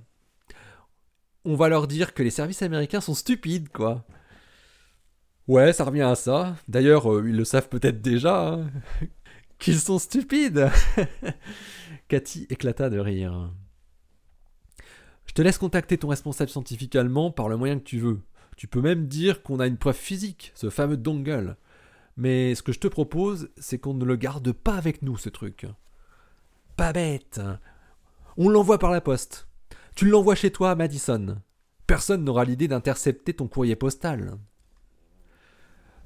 On 1.50 1.56
va 1.56 1.70
leur 1.70 1.88
dire 1.88 2.14
que 2.14 2.24
les 2.24 2.30
services 2.30 2.62
américains 2.62 3.00
sont 3.00 3.14
stupides, 3.14 3.70
quoi. 3.70 4.04
Ouais, 5.48 5.72
ça 5.72 5.86
revient 5.86 6.02
à 6.02 6.16
ça. 6.16 6.58
D'ailleurs, 6.68 7.10
euh, 7.10 7.24
ils 7.26 7.38
le 7.38 7.46
savent 7.46 7.70
peut-être 7.70 8.02
déjà. 8.02 8.50
Hein. 8.50 8.70
Qu'ils 9.58 9.80
sont 9.80 9.98
stupides 9.98 10.70
Cathy 12.10 12.48
éclata 12.50 12.90
de 12.90 13.00
rire. 13.00 13.54
Je 15.26 15.34
te 15.34 15.42
laisse 15.42 15.58
contacter 15.58 15.98
ton 15.98 16.10
responsable 16.10 16.50
scientifique 16.50 16.98
allemand 16.98 17.32
par 17.32 17.48
le 17.48 17.56
moyen 17.56 17.80
que 17.80 17.86
tu 17.86 18.00
veux. 18.00 18.20
Tu 18.58 18.68
peux 18.68 18.82
même 18.82 19.08
dire 19.08 19.42
qu'on 19.42 19.62
a 19.62 19.68
une 19.68 19.78
preuve 19.78 19.96
physique, 19.96 20.52
ce 20.54 20.70
fameux 20.70 20.98
dongle. 20.98 21.56
Mais 22.18 22.56
ce 22.56 22.62
que 22.62 22.74
je 22.74 22.80
te 22.80 22.90
propose, 22.90 23.52
c'est 23.56 23.80
qu'on 23.80 23.94
ne 23.94 24.04
le 24.04 24.18
garde 24.18 24.52
pas 24.52 24.76
avec 24.76 25.02
nous, 25.02 25.16
ce 25.16 25.30
truc. 25.30 25.66
Pas 26.76 26.92
bête. 26.92 27.40
On 28.36 28.50
l'envoie 28.50 28.80
par 28.80 28.92
la 28.92 29.00
poste. 29.00 29.47
Tu 29.98 30.08
l'envoies 30.08 30.36
chez 30.36 30.52
toi 30.52 30.70
à 30.70 30.76
Madison. 30.76 31.42
Personne 31.88 32.24
n'aura 32.24 32.46
l'idée 32.46 32.68
d'intercepter 32.68 33.34
ton 33.34 33.48
courrier 33.48 33.76
postal. 33.76 34.38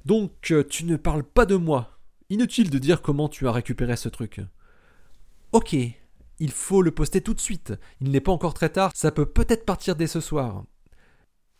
Donc, 0.06 0.54
tu 0.70 0.84
ne 0.86 0.96
parles 0.96 1.24
pas 1.24 1.44
de 1.44 1.56
moi. 1.56 1.98
Inutile 2.30 2.70
de 2.70 2.78
dire 2.78 3.02
comment 3.02 3.28
tu 3.28 3.46
as 3.46 3.52
récupéré 3.52 3.96
ce 3.96 4.08
truc. 4.08 4.40
Ok, 5.52 5.76
il 6.38 6.50
faut 6.50 6.80
le 6.80 6.90
poster 6.90 7.20
tout 7.20 7.34
de 7.34 7.40
suite. 7.40 7.74
Il 8.00 8.10
n'est 8.10 8.22
pas 8.22 8.32
encore 8.32 8.54
très 8.54 8.70
tard, 8.70 8.92
ça 8.94 9.12
peut 9.12 9.26
peut-être 9.26 9.66
partir 9.66 9.94
dès 9.94 10.06
ce 10.06 10.20
soir. 10.20 10.64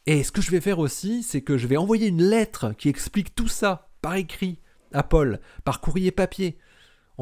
Et 0.06 0.24
ce 0.24 0.32
que 0.32 0.40
je 0.40 0.52
vais 0.52 0.62
faire 0.62 0.78
aussi, 0.78 1.22
c'est 1.22 1.42
que 1.42 1.58
je 1.58 1.66
vais 1.66 1.76
envoyer 1.76 2.06
une 2.06 2.22
lettre 2.22 2.72
qui 2.78 2.88
explique 2.88 3.34
tout 3.34 3.48
ça, 3.48 3.90
par 4.00 4.14
écrit, 4.14 4.58
à 4.92 5.02
Paul, 5.02 5.38
par 5.64 5.82
courrier 5.82 6.10
papier, 6.10 6.56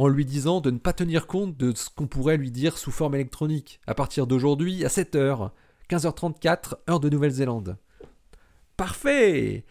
en 0.00 0.08
lui 0.08 0.24
disant 0.24 0.60
de 0.60 0.70
ne 0.70 0.78
pas 0.78 0.94
tenir 0.94 1.26
compte 1.26 1.56
de 1.58 1.74
ce 1.76 1.90
qu'on 1.90 2.06
pourrait 2.06 2.38
lui 2.38 2.50
dire 2.50 2.78
sous 2.78 2.90
forme 2.90 3.14
électronique, 3.14 3.80
à 3.86 3.94
partir 3.94 4.26
d'aujourd'hui 4.26 4.82
à 4.84 4.88
7h, 4.88 5.50
15h34, 5.90 6.76
heure 6.88 7.00
de 7.00 7.10
Nouvelle-Zélande. 7.10 7.76
Parfait 8.78 9.66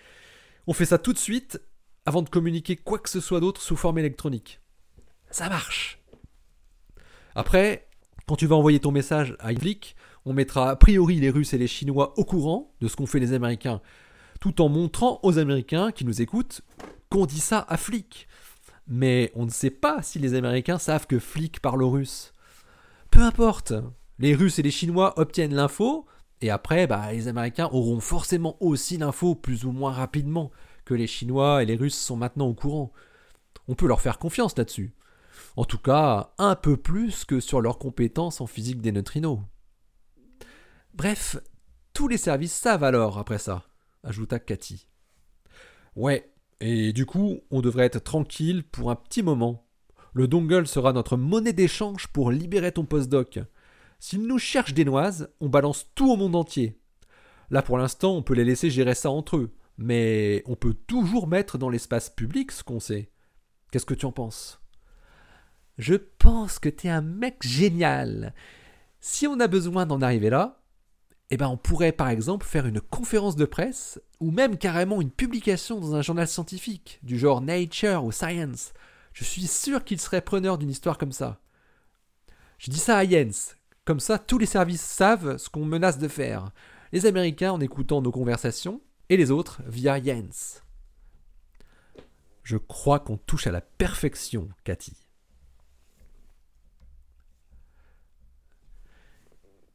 On 0.68 0.74
fait 0.74 0.86
ça 0.86 1.00
tout 1.00 1.14
de 1.14 1.18
suite, 1.18 1.60
avant 2.06 2.22
de 2.22 2.30
communiquer 2.30 2.76
quoi 2.76 3.00
que 3.00 3.10
ce 3.10 3.20
soit 3.20 3.40
d'autre 3.40 3.60
sous 3.60 3.76
forme 3.76 3.98
électronique. 3.98 4.60
Ça 5.32 5.50
marche 5.50 6.00
après, 7.36 7.88
quand 8.28 8.36
tu 8.36 8.48
vas 8.48 8.56
envoyer 8.56 8.80
ton 8.80 8.92
message 8.92 9.36
à 9.40 9.54
Flick, 9.54 9.96
on 10.26 10.34
mettra 10.34 10.72
a 10.72 10.76
priori 10.76 11.20
les 11.20 11.30
Russes 11.30 11.54
et 11.54 11.58
les 11.58 11.68
Chinois 11.68 12.14
au 12.18 12.26
courant 12.26 12.74
de 12.82 12.88
ce 12.88 12.96
qu'ont 12.96 13.06
fait 13.06 13.20
les 13.20 13.34
Américains, 13.34 13.82
tout 14.40 14.62
en 14.62 14.70
montrant 14.70 15.20
aux 15.24 15.40
Américains 15.40 15.92
qui 15.92 16.06
nous 16.06 16.22
écoutent 16.22 16.62
qu'on 17.10 17.26
dit 17.26 17.40
ça 17.40 17.66
à 17.70 17.78
Flick. 17.78 18.28
Mais 18.90 19.32
on 19.36 19.46
ne 19.46 19.52
sait 19.52 19.70
pas 19.70 20.02
si 20.02 20.18
les 20.20 20.34
Américains 20.34 20.80
savent 20.80 21.08
que 21.08 21.20
Flick 21.20 21.62
parle 21.62 21.84
russe. 21.84 22.34
Peu 23.12 23.22
importe, 23.22 23.74
les 24.18 24.36
Russes 24.36 24.60
et 24.60 24.64
les 24.64 24.72
Chinois 24.72 25.14
obtiennent 25.18 25.54
l'info, 25.54 26.08
et 26.42 26.50
après, 26.50 26.88
bah, 26.88 27.12
les 27.12 27.28
Américains 27.28 27.70
auront 27.72 28.00
forcément 28.00 28.58
aussi 28.60 28.98
l'info 28.98 29.36
plus 29.36 29.66
ou 29.66 29.72
moins 29.72 29.92
rapidement 29.92 30.52
que 30.86 30.94
les 30.94 31.08
Chinois 31.08 31.62
et 31.62 31.66
les 31.66 31.76
Russes 31.76 32.00
sont 32.00 32.16
maintenant 32.16 32.48
au 32.48 32.54
courant. 32.54 32.92
On 33.68 33.76
peut 33.76 33.88
leur 33.88 34.02
faire 34.02 34.18
confiance 34.18 34.58
là-dessus. 34.58 34.94
En 35.56 35.66
tout 35.66 35.78
cas, 35.78 36.34
un 36.38 36.56
peu 36.56 36.78
plus 36.78 37.26
que 37.26 37.40
sur 37.40 37.62
leurs 37.62 37.78
compétences 37.78 38.42
en 38.42 38.48
physique 38.48 38.82
des 38.82 38.92
neutrinos. 38.92 39.40
Bref, 40.94 41.38
tous 41.94 42.08
les 42.08 42.18
services 42.18 42.54
savent 42.54 42.84
alors 42.84 43.20
après 43.20 43.38
ça, 43.38 43.64
ajouta 44.04 44.40
Cathy. 44.40 44.88
Ouais, 45.96 46.29
et 46.62 46.94
du 46.94 47.06
coup, 47.06 47.40
on 47.52 47.62
devrait 47.62 47.86
être 47.86 48.04
tranquille 48.04 48.64
pour 48.64 48.92
un 48.92 48.96
petit 48.96 49.24
moment. 49.24 49.66
Le 50.14 50.28
dongle 50.28 50.68
sera 50.68 50.92
notre 50.92 51.18
monnaie 51.18 51.54
d'échange 51.54 52.08
pour 52.08 52.32
libérer 52.32 52.72
ton 52.72 52.86
postdoc. 52.86 53.40
S'ils 54.00 54.26
nous 54.26 54.40
cherchent 54.40 54.74
des 54.74 54.86
noises, 54.86 55.30
on 55.40 55.50
balance 55.50 55.92
tout 55.96 56.12
au 56.12 56.18
monde 56.18 56.36
entier. 56.36 56.80
Là 57.50 57.62
pour 57.62 57.78
l'instant, 57.78 58.16
on 58.16 58.22
peut 58.22 58.34
les 58.34 58.46
laisser 58.46 58.70
gérer 58.70 58.96
ça 58.96 59.12
entre 59.12 59.38
eux, 59.38 59.56
mais 59.78 60.44
on 60.46 60.56
peut 60.56 60.74
toujours 60.74 61.28
mettre 61.28 61.58
dans 61.58 61.70
l'espace 61.70 62.10
public 62.10 62.52
ce 62.52 62.64
qu'on 62.64 62.80
sait. 62.80 63.12
Qu'est-ce 63.72 63.86
que 63.86 63.94
tu 63.94 64.06
en 64.06 64.12
penses? 64.12 64.62
Je 65.78 65.96
pense 65.96 66.60
que 66.60 66.70
t'es 66.70 66.90
un 66.90 67.02
mec 67.02 67.38
génial. 67.42 68.34
Si 69.00 69.28
on 69.28 69.40
a 69.40 69.48
besoin 69.48 69.86
d'en 69.86 70.02
arriver 70.02 70.30
là, 70.30 70.59
eh 71.32 71.38
ben 71.38 71.48
on 71.48 71.58
pourrait 71.58 71.92
par 71.92 72.10
exemple 72.10 72.46
faire 72.46 72.66
une 72.66 72.82
conférence 72.82 73.36
de 73.36 73.46
presse 73.46 74.02
ou 74.20 74.32
même 74.32 74.58
carrément 74.58 75.02
une 75.02 75.12
publication 75.12 75.80
dans 75.80 75.96
un 75.96 76.02
journal 76.02 76.28
scientifique, 76.28 77.00
du 77.04 77.20
genre 77.20 77.42
Nature 77.42 78.04
ou 78.04 78.12
Science. 78.12 78.74
Je 79.14 79.24
suis 79.24 79.48
sûr 79.48 79.84
qu'il 79.84 80.00
serait 80.00 80.22
preneur 80.22 80.58
d'une 80.58 80.70
histoire 80.70 80.98
comme 80.98 81.12
ça. 81.12 81.40
Je 82.58 82.72
dis 82.72 82.80
ça 82.80 82.98
à 82.98 83.06
Jens. 83.06 83.56
Comme 83.86 84.00
ça, 84.00 84.20
tous 84.20 84.38
les 84.38 84.46
services 84.46 84.82
savent 84.82 85.38
ce 85.38 85.50
qu'on 85.50 85.66
menace 85.66 85.98
de 85.98 86.08
faire. 86.08 86.52
Les 86.92 87.06
Américains 87.06 87.52
en 87.52 87.62
écoutant 87.62 88.02
nos 88.02 88.12
conversations 88.12 88.82
et 89.10 89.18
les 89.18 89.32
autres 89.32 89.62
via 89.68 90.02
Jens. 90.02 90.64
Je 92.44 92.58
crois 92.58 93.00
qu'on 93.00 93.18
touche 93.18 93.48
à 93.48 93.52
la 93.52 93.62
perfection, 93.62 94.50
Cathy. 94.64 95.09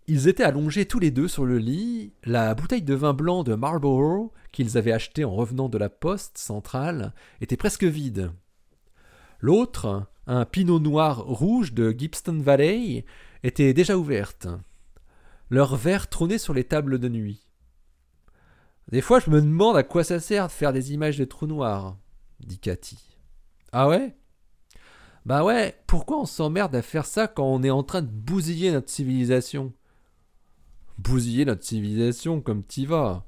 Ils 0.07 0.29
étaient 0.29 0.45
allongés 0.45 0.85
tous 0.85 0.99
les 0.99 1.11
deux 1.11 1.29
sur 1.29 1.47
le 1.47 1.57
lit, 1.57 2.13
la 2.25 2.55
bouteille 2.55 2.83
de 2.83 2.95
vin 2.95 3.15
blanc 3.15 3.43
de 3.43 3.55
Marlborough 3.55 4.33
qu'ils 4.53 4.77
avaient 4.77 4.93
acheté 4.93 5.25
en 5.25 5.35
revenant 5.35 5.71
de 5.71 5.79
la 5.79 5.89
poste 5.89 6.37
centrale 6.37 7.15
était 7.41 7.57
presque 7.57 7.85
vide. 7.85 8.31
L'autre, 9.41 10.07
un 10.27 10.45
pinot 10.45 10.79
noir 10.79 11.25
rouge 11.25 11.73
de 11.73 11.95
Gibston 11.97 12.39
Valley, 12.41 13.07
était 13.43 13.73
déjà 13.73 13.97
ouverte. 13.97 14.47
Leurs 15.49 15.77
verres 15.77 16.09
trônaient 16.09 16.39
sur 16.39 16.53
les 16.53 16.65
tables 16.65 16.99
de 16.99 17.09
nuit. 17.09 17.47
Des 18.91 19.01
fois, 19.01 19.21
je 19.21 19.31
me 19.31 19.41
demande 19.41 19.77
à 19.77 19.83
quoi 19.83 20.05
ça 20.05 20.21
sert 20.21 20.49
de 20.49 20.53
faire 20.53 20.75
des 20.75 20.93
images 20.93 21.19
de 21.19 21.25
trous 21.25 21.47
noirs, 21.47 21.97
dit 22.41 22.59
Cathy. 22.59 22.99
Ah 23.73 23.89
ouais? 23.89 24.15
Bah 25.25 25.45
ouais, 25.45 25.75
pourquoi 25.87 26.21
on 26.21 26.27
s'emmerde 26.27 26.75
à 26.75 26.83
faire 26.83 27.07
ça 27.07 27.27
quand 27.27 27.47
on 27.47 27.63
est 27.63 27.71
en 27.71 27.83
train 27.83 28.03
de 28.03 28.11
bousiller 28.11 28.71
notre 28.71 28.91
civilisation? 28.91 29.73
Bousiller 30.99 31.45
notre 31.45 31.65
civilisation 31.65 32.41
comme 32.41 32.63
t'y 32.63 32.87
vas 32.87 33.25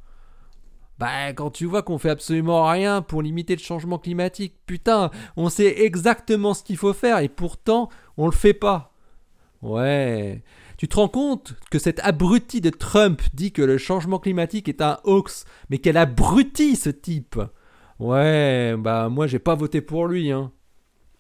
bah, 0.99 1.35
quand 1.35 1.51
tu 1.51 1.67
vois 1.67 1.83
qu'on 1.83 1.99
fait 1.99 2.09
absolument 2.09 2.67
rien 2.67 3.03
pour 3.03 3.21
limiter 3.21 3.55
le 3.55 3.61
changement 3.61 3.99
climatique, 3.99 4.55
putain, 4.65 5.11
on 5.37 5.51
sait 5.51 5.83
exactement 5.83 6.55
ce 6.55 6.63
qu'il 6.63 6.79
faut 6.79 6.95
faire 6.95 7.19
et 7.19 7.29
pourtant, 7.29 7.91
on 8.17 8.25
le 8.25 8.33
fait 8.33 8.55
pas. 8.55 8.95
Ouais. 9.61 10.43
Tu 10.79 10.89
te 10.89 10.97
rends 10.97 11.09
compte 11.09 11.55
que 11.71 11.79
cet 11.79 12.01
abruti 12.01 12.61
de 12.61 12.71
Trump 12.71 13.21
dit 13.35 13.53
que 13.53 13.63
le 13.63 13.79
changement 13.79 14.19
climatique 14.19 14.69
est 14.69 14.81
un 14.81 14.99
hoax, 15.05 15.45
mais 15.69 15.79
quel 15.79 15.97
abruti 15.97 16.77
ce 16.77 16.91
type 16.91 17.41
Ouais, 17.99 18.75
bah 18.79 19.09
moi 19.09 19.27
j'ai 19.27 19.39
pas 19.39 19.55
voté 19.55 19.81
pour 19.81 20.07
lui, 20.07 20.31
hein. 20.31 20.53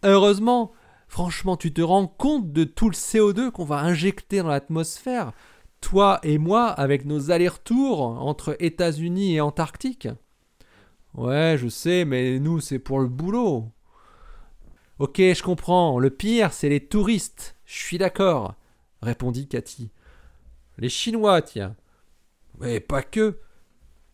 Heureusement, 0.02 0.72
franchement, 1.08 1.56
tu 1.56 1.72
te 1.72 1.80
rends 1.80 2.06
compte 2.06 2.52
de 2.52 2.64
tout 2.64 2.90
le 2.90 2.94
CO2 2.94 3.50
qu'on 3.50 3.64
va 3.64 3.80
injecter 3.80 4.40
dans 4.40 4.48
l'atmosphère 4.48 5.32
toi 5.80 6.18
et 6.22 6.38
moi 6.38 6.66
avec 6.66 7.04
nos 7.04 7.30
allers-retours 7.30 8.02
entre 8.02 8.56
États-Unis 8.60 9.36
et 9.36 9.40
Antarctique 9.40 10.08
Ouais, 11.14 11.56
je 11.58 11.68
sais, 11.68 12.04
mais 12.04 12.38
nous, 12.38 12.60
c'est 12.60 12.78
pour 12.78 13.00
le 13.00 13.08
boulot. 13.08 13.70
Ok, 14.98 15.16
je 15.18 15.42
comprends. 15.42 15.98
Le 15.98 16.10
pire, 16.10 16.52
c'est 16.52 16.68
les 16.68 16.86
touristes. 16.86 17.56
Je 17.64 17.78
suis 17.78 17.98
d'accord, 17.98 18.54
répondit 19.00 19.48
Cathy. 19.48 19.90
Les 20.78 20.90
Chinois, 20.90 21.40
tiens. 21.40 21.74
Mais 22.60 22.80
pas 22.80 23.02
que. 23.02 23.38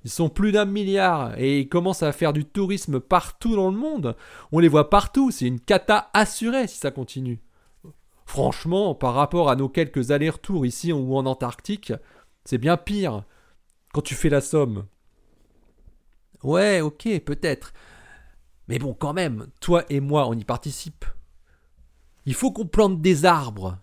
Ils 0.04 0.10
sont 0.10 0.28
plus 0.28 0.52
d'un 0.52 0.64
milliard 0.64 1.38
et 1.38 1.60
ils 1.60 1.68
commencent 1.68 2.02
à 2.02 2.12
faire 2.12 2.32
du 2.32 2.44
tourisme 2.44 2.98
partout 2.98 3.54
dans 3.54 3.70
le 3.70 3.76
monde. 3.76 4.16
On 4.50 4.58
les 4.58 4.68
voit 4.68 4.90
partout, 4.90 5.30
c'est 5.30 5.46
une 5.46 5.60
cata 5.60 6.10
assurée 6.12 6.66
si 6.66 6.78
ça 6.78 6.90
continue. 6.90 7.40
Franchement, 8.32 8.94
par 8.94 9.12
rapport 9.12 9.50
à 9.50 9.56
nos 9.56 9.68
quelques 9.68 10.10
allers-retours 10.10 10.64
ici 10.64 10.90
ou 10.90 11.14
en 11.18 11.26
Antarctique, 11.26 11.92
c'est 12.46 12.56
bien 12.56 12.78
pire 12.78 13.24
quand 13.92 14.00
tu 14.00 14.14
fais 14.14 14.30
la 14.30 14.40
somme. 14.40 14.86
Ouais, 16.42 16.80
ok, 16.80 17.06
peut-être. 17.26 17.74
Mais 18.68 18.78
bon, 18.78 18.94
quand 18.94 19.12
même, 19.12 19.48
toi 19.60 19.84
et 19.90 20.00
moi, 20.00 20.26
on 20.28 20.32
y 20.32 20.44
participe. 20.44 21.04
Il 22.24 22.32
faut 22.32 22.50
qu'on 22.52 22.64
plante 22.64 23.02
des 23.02 23.26
arbres. 23.26 23.76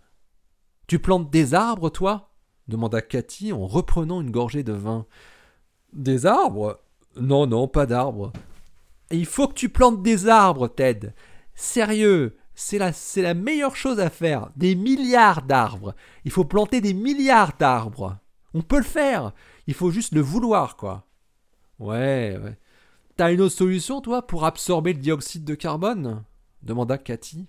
Tu 0.87 0.97
plantes 0.97 1.29
des 1.29 1.53
arbres, 1.53 1.91
toi? 1.91 2.31
demanda 2.67 3.03
Cathy 3.03 3.53
en 3.53 3.67
reprenant 3.67 4.19
une 4.19 4.31
gorgée 4.31 4.63
de 4.63 4.73
vin. 4.73 5.05
Des 5.93 6.25
arbres? 6.25 6.79
Non, 7.17 7.45
non, 7.45 7.67
pas 7.67 7.85
d'arbres. 7.85 8.33
Il 9.11 9.27
faut 9.27 9.47
que 9.47 9.53
tu 9.53 9.69
plantes 9.69 10.01
des 10.01 10.27
arbres, 10.27 10.69
Ted. 10.69 11.13
Sérieux, 11.53 12.38
c'est 12.61 13.21
la, 13.21 13.33
meilleure 13.33 13.77
chose 13.77 14.01
à 14.01 14.09
faire. 14.09 14.49
Des 14.57 14.75
milliards 14.75 15.43
d'arbres. 15.43 15.95
Il 16.25 16.31
faut 16.31 16.43
planter 16.43 16.81
des 16.81 16.93
milliards 16.93 17.53
d'arbres. 17.57 18.17
On 18.53 18.61
peut 18.61 18.77
le 18.77 18.83
faire. 18.83 19.31
Il 19.65 19.73
faut 19.73 19.91
juste 19.91 20.13
le 20.13 20.19
vouloir, 20.19 20.75
quoi. 20.75 21.07
Ouais, 21.79 22.37
ouais. 22.43 22.57
T'as 23.15 23.31
une 23.31 23.39
autre 23.39 23.55
solution, 23.55 24.01
toi, 24.01 24.27
pour 24.27 24.43
absorber 24.43 24.91
le 24.91 24.99
dioxyde 24.99 25.45
de 25.45 25.55
carbone? 25.55 26.23
demanda 26.61 26.97
Cathy. 26.97 27.47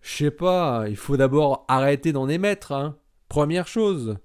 Je 0.00 0.16
sais 0.16 0.30
pas, 0.30 0.86
il 0.88 0.96
faut 0.96 1.18
d'abord 1.18 1.66
arrêter 1.68 2.12
d'en 2.12 2.30
émettre, 2.30 2.72
hein. 2.72 2.96
Première 3.28 3.68
chose. 3.68 4.16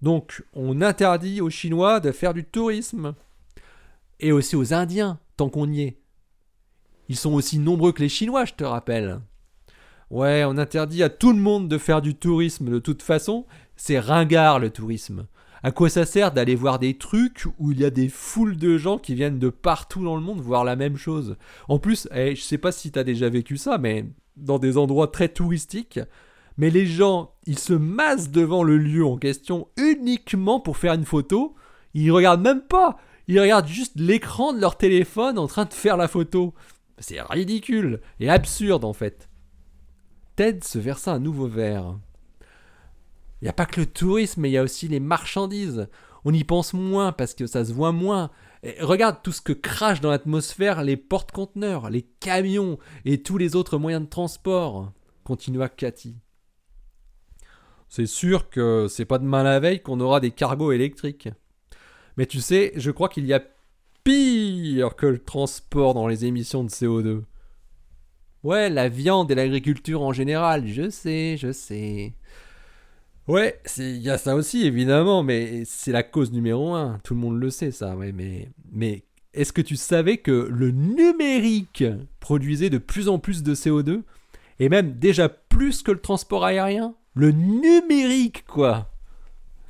Donc, 0.00 0.42
on 0.54 0.80
interdit 0.80 1.42
aux 1.42 1.50
Chinois 1.50 2.00
de 2.00 2.10
faire 2.10 2.32
du 2.32 2.44
tourisme. 2.44 3.14
Et 4.18 4.32
aussi 4.32 4.56
aux 4.56 4.72
Indiens, 4.72 5.18
tant 5.36 5.50
qu'on 5.50 5.70
y 5.70 5.82
est. 5.82 6.01
Ils 7.08 7.16
sont 7.16 7.32
aussi 7.32 7.58
nombreux 7.58 7.92
que 7.92 8.02
les 8.02 8.08
Chinois, 8.08 8.44
je 8.44 8.54
te 8.54 8.64
rappelle. 8.64 9.20
Ouais, 10.10 10.44
on 10.46 10.58
interdit 10.58 11.02
à 11.02 11.08
tout 11.08 11.32
le 11.32 11.38
monde 11.38 11.68
de 11.68 11.78
faire 11.78 12.02
du 12.02 12.14
tourisme 12.14 12.70
de 12.70 12.78
toute 12.78 13.02
façon. 13.02 13.46
C'est 13.76 13.98
ringard 13.98 14.58
le 14.58 14.70
tourisme. 14.70 15.26
À 15.62 15.70
quoi 15.70 15.88
ça 15.88 16.04
sert 16.04 16.32
d'aller 16.32 16.56
voir 16.56 16.78
des 16.78 16.98
trucs 16.98 17.46
où 17.58 17.70
il 17.70 17.80
y 17.80 17.84
a 17.84 17.90
des 17.90 18.08
foules 18.08 18.56
de 18.56 18.76
gens 18.78 18.98
qui 18.98 19.14
viennent 19.14 19.38
de 19.38 19.48
partout 19.48 20.04
dans 20.04 20.16
le 20.16 20.22
monde 20.22 20.40
voir 20.40 20.64
la 20.64 20.76
même 20.76 20.96
chose? 20.96 21.36
En 21.68 21.78
plus, 21.78 22.08
eh, 22.12 22.34
je 22.34 22.42
sais 22.42 22.58
pas 22.58 22.72
si 22.72 22.90
t'as 22.90 23.04
déjà 23.04 23.28
vécu 23.28 23.56
ça, 23.56 23.78
mais 23.78 24.06
dans 24.36 24.58
des 24.58 24.76
endroits 24.76 25.08
très 25.08 25.28
touristiques, 25.28 26.00
mais 26.56 26.68
les 26.68 26.84
gens, 26.84 27.32
ils 27.46 27.58
se 27.58 27.72
massent 27.72 28.30
devant 28.30 28.64
le 28.64 28.76
lieu 28.76 29.06
en 29.06 29.16
question 29.16 29.68
uniquement 29.76 30.60
pour 30.60 30.76
faire 30.76 30.94
une 30.94 31.04
photo. 31.04 31.54
Ils 31.94 32.10
regardent 32.10 32.42
même 32.42 32.62
pas. 32.62 32.98
Ils 33.28 33.40
regardent 33.40 33.68
juste 33.68 33.92
l'écran 33.96 34.52
de 34.52 34.60
leur 34.60 34.76
téléphone 34.76 35.38
en 35.38 35.46
train 35.46 35.64
de 35.64 35.72
faire 35.72 35.96
la 35.96 36.08
photo. 36.08 36.54
C'est 37.02 37.20
ridicule 37.20 38.00
et 38.20 38.30
absurde 38.30 38.84
en 38.84 38.92
fait. 38.92 39.28
Ted 40.36 40.64
se 40.64 40.78
versa 40.78 41.12
un 41.12 41.18
nouveau 41.18 41.48
verre. 41.48 41.98
Il 43.40 43.46
n'y 43.46 43.48
a 43.48 43.52
pas 43.52 43.66
que 43.66 43.80
le 43.80 43.86
tourisme, 43.86 44.40
mais 44.40 44.50
il 44.50 44.52
y 44.52 44.58
a 44.58 44.62
aussi 44.62 44.86
les 44.86 45.00
marchandises. 45.00 45.88
On 46.24 46.32
y 46.32 46.44
pense 46.44 46.74
moins 46.74 47.10
parce 47.10 47.34
que 47.34 47.46
ça 47.46 47.64
se 47.64 47.72
voit 47.72 47.90
moins. 47.90 48.30
regarde 48.80 49.18
tout 49.22 49.32
ce 49.32 49.42
que 49.42 49.52
crachent 49.52 50.00
dans 50.00 50.10
l'atmosphère 50.10 50.84
les 50.84 50.96
porte-conteneurs, 50.96 51.90
les 51.90 52.02
camions 52.20 52.78
et 53.04 53.22
tous 53.22 53.36
les 53.36 53.56
autres 53.56 53.78
moyens 53.78 54.04
de 54.04 54.08
transport, 54.08 54.92
continua 55.24 55.68
Cathy. 55.68 56.16
C'est 57.88 58.06
sûr 58.06 58.48
que 58.48 58.86
c'est 58.88 59.04
pas 59.04 59.18
demain 59.18 59.42
la 59.42 59.58
veille 59.58 59.82
qu'on 59.82 60.00
aura 60.00 60.20
des 60.20 60.30
cargos 60.30 60.70
électriques. 60.70 61.28
Mais 62.16 62.26
tu 62.26 62.40
sais, 62.40 62.72
je 62.76 62.90
crois 62.92 63.08
qu'il 63.08 63.26
y 63.26 63.34
a 63.34 63.42
pire 64.04 64.31
que 64.96 65.06
le 65.06 65.18
transport 65.18 65.94
dans 65.94 66.06
les 66.08 66.24
émissions 66.24 66.64
de 66.64 66.68
CO2. 66.70 67.22
Ouais, 68.42 68.68
la 68.70 68.88
viande 68.88 69.30
et 69.30 69.34
l'agriculture 69.34 70.02
en 70.02 70.12
général, 70.12 70.66
je 70.66 70.90
sais, 70.90 71.36
je 71.38 71.52
sais. 71.52 72.14
Ouais, 73.28 73.60
il 73.78 73.98
y 73.98 74.10
a 74.10 74.18
ça 74.18 74.34
aussi, 74.34 74.66
évidemment, 74.66 75.22
mais 75.22 75.62
c'est 75.64 75.92
la 75.92 76.02
cause 76.02 76.32
numéro 76.32 76.74
un. 76.74 76.98
Tout 77.04 77.14
le 77.14 77.20
monde 77.20 77.38
le 77.40 77.50
sait, 77.50 77.70
ça, 77.70 77.96
ouais, 77.96 78.10
mais, 78.10 78.48
mais 78.72 79.04
est-ce 79.32 79.52
que 79.52 79.62
tu 79.62 79.76
savais 79.76 80.18
que 80.18 80.48
le 80.50 80.72
numérique 80.72 81.84
produisait 82.18 82.70
de 82.70 82.78
plus 82.78 83.08
en 83.08 83.18
plus 83.20 83.44
de 83.44 83.54
CO2 83.54 84.02
Et 84.58 84.68
même 84.68 84.94
déjà 84.98 85.28
plus 85.28 85.82
que 85.82 85.92
le 85.92 86.00
transport 86.00 86.44
aérien? 86.44 86.96
Le 87.14 87.30
numérique, 87.30 88.44
quoi 88.46 88.90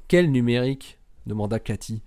Quel 0.09 0.31
numérique? 0.31 0.99
demanda 1.27 1.59
Cathy. 1.59 2.03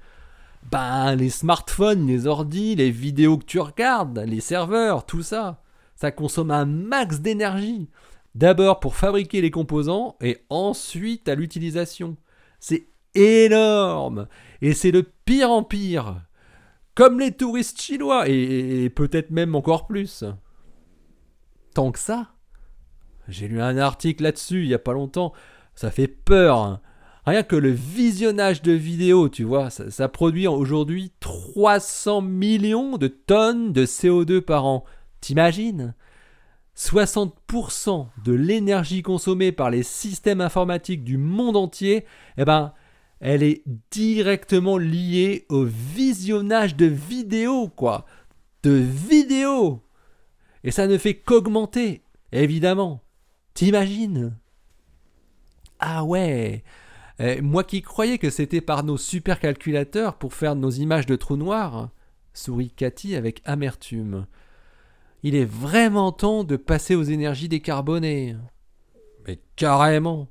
Ben, 0.72 1.16
les 1.16 1.30
smartphones, 1.30 2.08
les 2.08 2.26
ordis, 2.28 2.76
les 2.76 2.90
vidéos 2.90 3.38
que 3.38 3.46
tu 3.46 3.60
regardes, 3.60 4.18
les 4.20 4.42
serveurs, 4.42 5.06
tout 5.06 5.22
ça, 5.22 5.62
ça 5.96 6.12
consomme 6.12 6.52
un 6.52 6.66
max 6.66 7.20
d'énergie. 7.20 7.90
D'abord 8.34 8.80
pour 8.80 8.96
fabriquer 8.96 9.42
les 9.42 9.52
composants 9.52 10.18
et 10.22 10.44
ensuite 10.50 11.30
à 11.30 11.36
l'utilisation. 11.36 12.18
C'est 12.60 12.88
énorme 13.14 14.28
et 14.62 14.74
c'est 14.74 14.92
de 14.92 15.06
pire 15.26 15.52
en 15.52 15.64
pire. 15.64 16.22
Comme 16.96 17.20
les 17.20 17.32
touristes 17.32 17.80
chinois 17.80 18.28
et, 18.28 18.86
et 18.86 18.90
peut-être 18.90 19.30
même 19.30 19.56
encore 19.56 19.88
plus. 19.88 20.24
Tant 21.74 21.92
que 21.92 22.00
ça 22.00 22.30
J'ai 23.28 23.48
lu 23.48 23.62
un 23.62 23.78
article 23.78 24.24
là-dessus 24.24 24.64
il 24.64 24.70
y 24.70 24.74
a 24.74 24.80
pas 24.80 24.94
longtemps. 24.94 25.32
Ça 25.76 25.92
fait 25.92 26.08
peur. 26.08 26.82
Rien 27.26 27.42
que 27.42 27.56
le 27.56 27.72
visionnage 27.72 28.62
de 28.62 28.72
vidéos, 28.72 29.30
tu 29.30 29.44
vois, 29.44 29.72
ça, 29.72 30.08
produit 30.10 30.46
aujourd'hui 30.48 31.12
300 31.22 32.22
millions 32.22 32.98
de 32.98 33.08
tonnes 33.08 33.74
de 33.74 33.86
CO2 33.86 34.42
par 34.42 34.66
an. 34.66 34.86
T'imagines? 35.22 35.96
60% 36.78 38.08
de 38.24 38.34
l'énergie 38.34 39.02
consommée 39.02 39.52
par 39.52 39.72
les 39.72 39.82
systèmes 39.82 40.42
informatiques 40.42 41.04
du 41.04 41.18
monde 41.18 41.58
entier, 41.58 42.06
eh 42.38 42.46
ben, 42.46 42.74
elle 43.20 43.42
est 43.42 43.64
directement 43.90 44.78
liée 44.78 45.46
au 45.50 45.64
visionnage 45.64 46.76
de 46.76 46.86
vidéos, 46.86 47.70
quoi. 47.70 48.06
De 48.62 48.72
vidéos. 48.72 49.82
Et 50.64 50.70
ça 50.70 50.86
ne 50.86 50.98
fait 50.98 51.16
qu'augmenter, 51.16 52.04
évidemment. 52.32 53.02
T'imagines? 53.56 54.38
Ah 55.80 56.04
ouais 56.04 56.64
euh, 57.22 57.42
moi 57.42 57.64
qui 57.64 57.82
croyais 57.82 58.18
que 58.18 58.30
c'était 58.30 58.62
par 58.62 58.84
nos 58.84 58.98
supercalculateurs 58.98 60.18
pour 60.18 60.34
faire 60.34 60.56
nos 60.56 60.70
images 60.70 61.06
de 61.06 61.16
trous 61.16 61.38
noirs, 61.38 61.90
sourit 62.34 62.72
Cathy 62.72 63.16
avec 63.16 63.42
amertume. 63.46 64.26
Il 65.24 65.36
est 65.36 65.46
vraiment 65.46 66.12
temps 66.12 66.44
de 66.44 66.58
passer 66.58 66.96
aux 66.96 67.04
énergies 67.04 67.50
décarbonées. 67.50 68.36
Mais 69.26 69.40
carrément. 69.56 70.30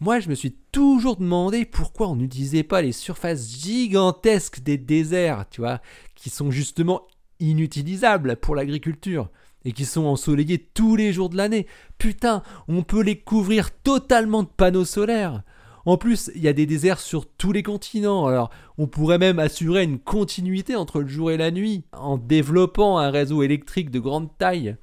Moi, 0.00 0.20
je 0.20 0.28
me 0.28 0.34
suis 0.34 0.52
toujours 0.72 1.16
demandé 1.16 1.64
pourquoi 1.64 2.08
on 2.08 2.16
n'utilisait 2.16 2.62
pas 2.62 2.82
les 2.82 2.92
surfaces 2.92 3.50
gigantesques 3.50 4.60
des 4.60 4.76
déserts, 4.76 5.46
tu 5.48 5.60
vois, 5.60 5.80
qui 6.14 6.28
sont 6.28 6.50
justement 6.50 7.06
inutilisables 7.40 8.36
pour 8.36 8.54
l'agriculture 8.54 9.30
et 9.64 9.72
qui 9.72 9.84
sont 9.84 10.04
ensoleillés 10.04 10.58
tous 10.58 10.96
les 10.96 11.12
jours 11.12 11.28
de 11.28 11.36
l'année. 11.36 11.66
Putain, 11.98 12.42
on 12.68 12.82
peut 12.82 13.02
les 13.02 13.18
couvrir 13.18 13.70
totalement 13.70 14.42
de 14.42 14.48
panneaux 14.48 14.84
solaires 14.84 15.42
En 15.84 15.96
plus, 15.96 16.30
il 16.34 16.42
y 16.42 16.48
a 16.48 16.52
des 16.52 16.66
déserts 16.66 17.00
sur 17.00 17.26
tous 17.26 17.52
les 17.52 17.62
continents, 17.62 18.26
alors 18.26 18.50
on 18.78 18.86
pourrait 18.86 19.18
même 19.18 19.38
assurer 19.38 19.82
une 19.82 19.98
continuité 19.98 20.76
entre 20.76 21.00
le 21.00 21.08
jour 21.08 21.30
et 21.30 21.36
la 21.36 21.50
nuit 21.50 21.84
en 21.92 22.18
développant 22.18 22.98
un 22.98 23.10
réseau 23.10 23.42
électrique 23.42 23.90
de 23.90 23.98
grande 23.98 24.28
taille. 24.38 24.76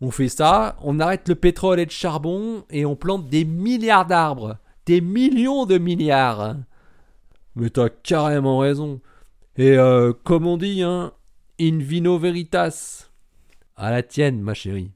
On 0.00 0.12
fait 0.12 0.28
ça, 0.28 0.76
on 0.82 1.00
arrête 1.00 1.28
le 1.28 1.34
pétrole 1.34 1.80
et 1.80 1.84
le 1.84 1.90
charbon 1.90 2.64
et 2.70 2.86
on 2.86 2.94
plante 2.94 3.28
des 3.28 3.44
milliards 3.44 4.06
d'arbres. 4.06 4.58
Des 4.86 5.00
millions 5.00 5.66
de 5.66 5.76
milliards. 5.76 6.56
Mais 7.56 7.70
t'as 7.70 7.88
carrément 7.88 8.58
raison. 8.58 9.00
Et 9.56 9.76
euh, 9.76 10.12
comme 10.24 10.46
on 10.46 10.56
dit, 10.56 10.82
hein, 10.82 11.12
in 11.60 11.78
vino 11.78 12.16
veritas. 12.16 13.10
À 13.76 13.90
la 13.90 14.02
tienne, 14.04 14.40
ma 14.40 14.54
chérie. 14.54 14.92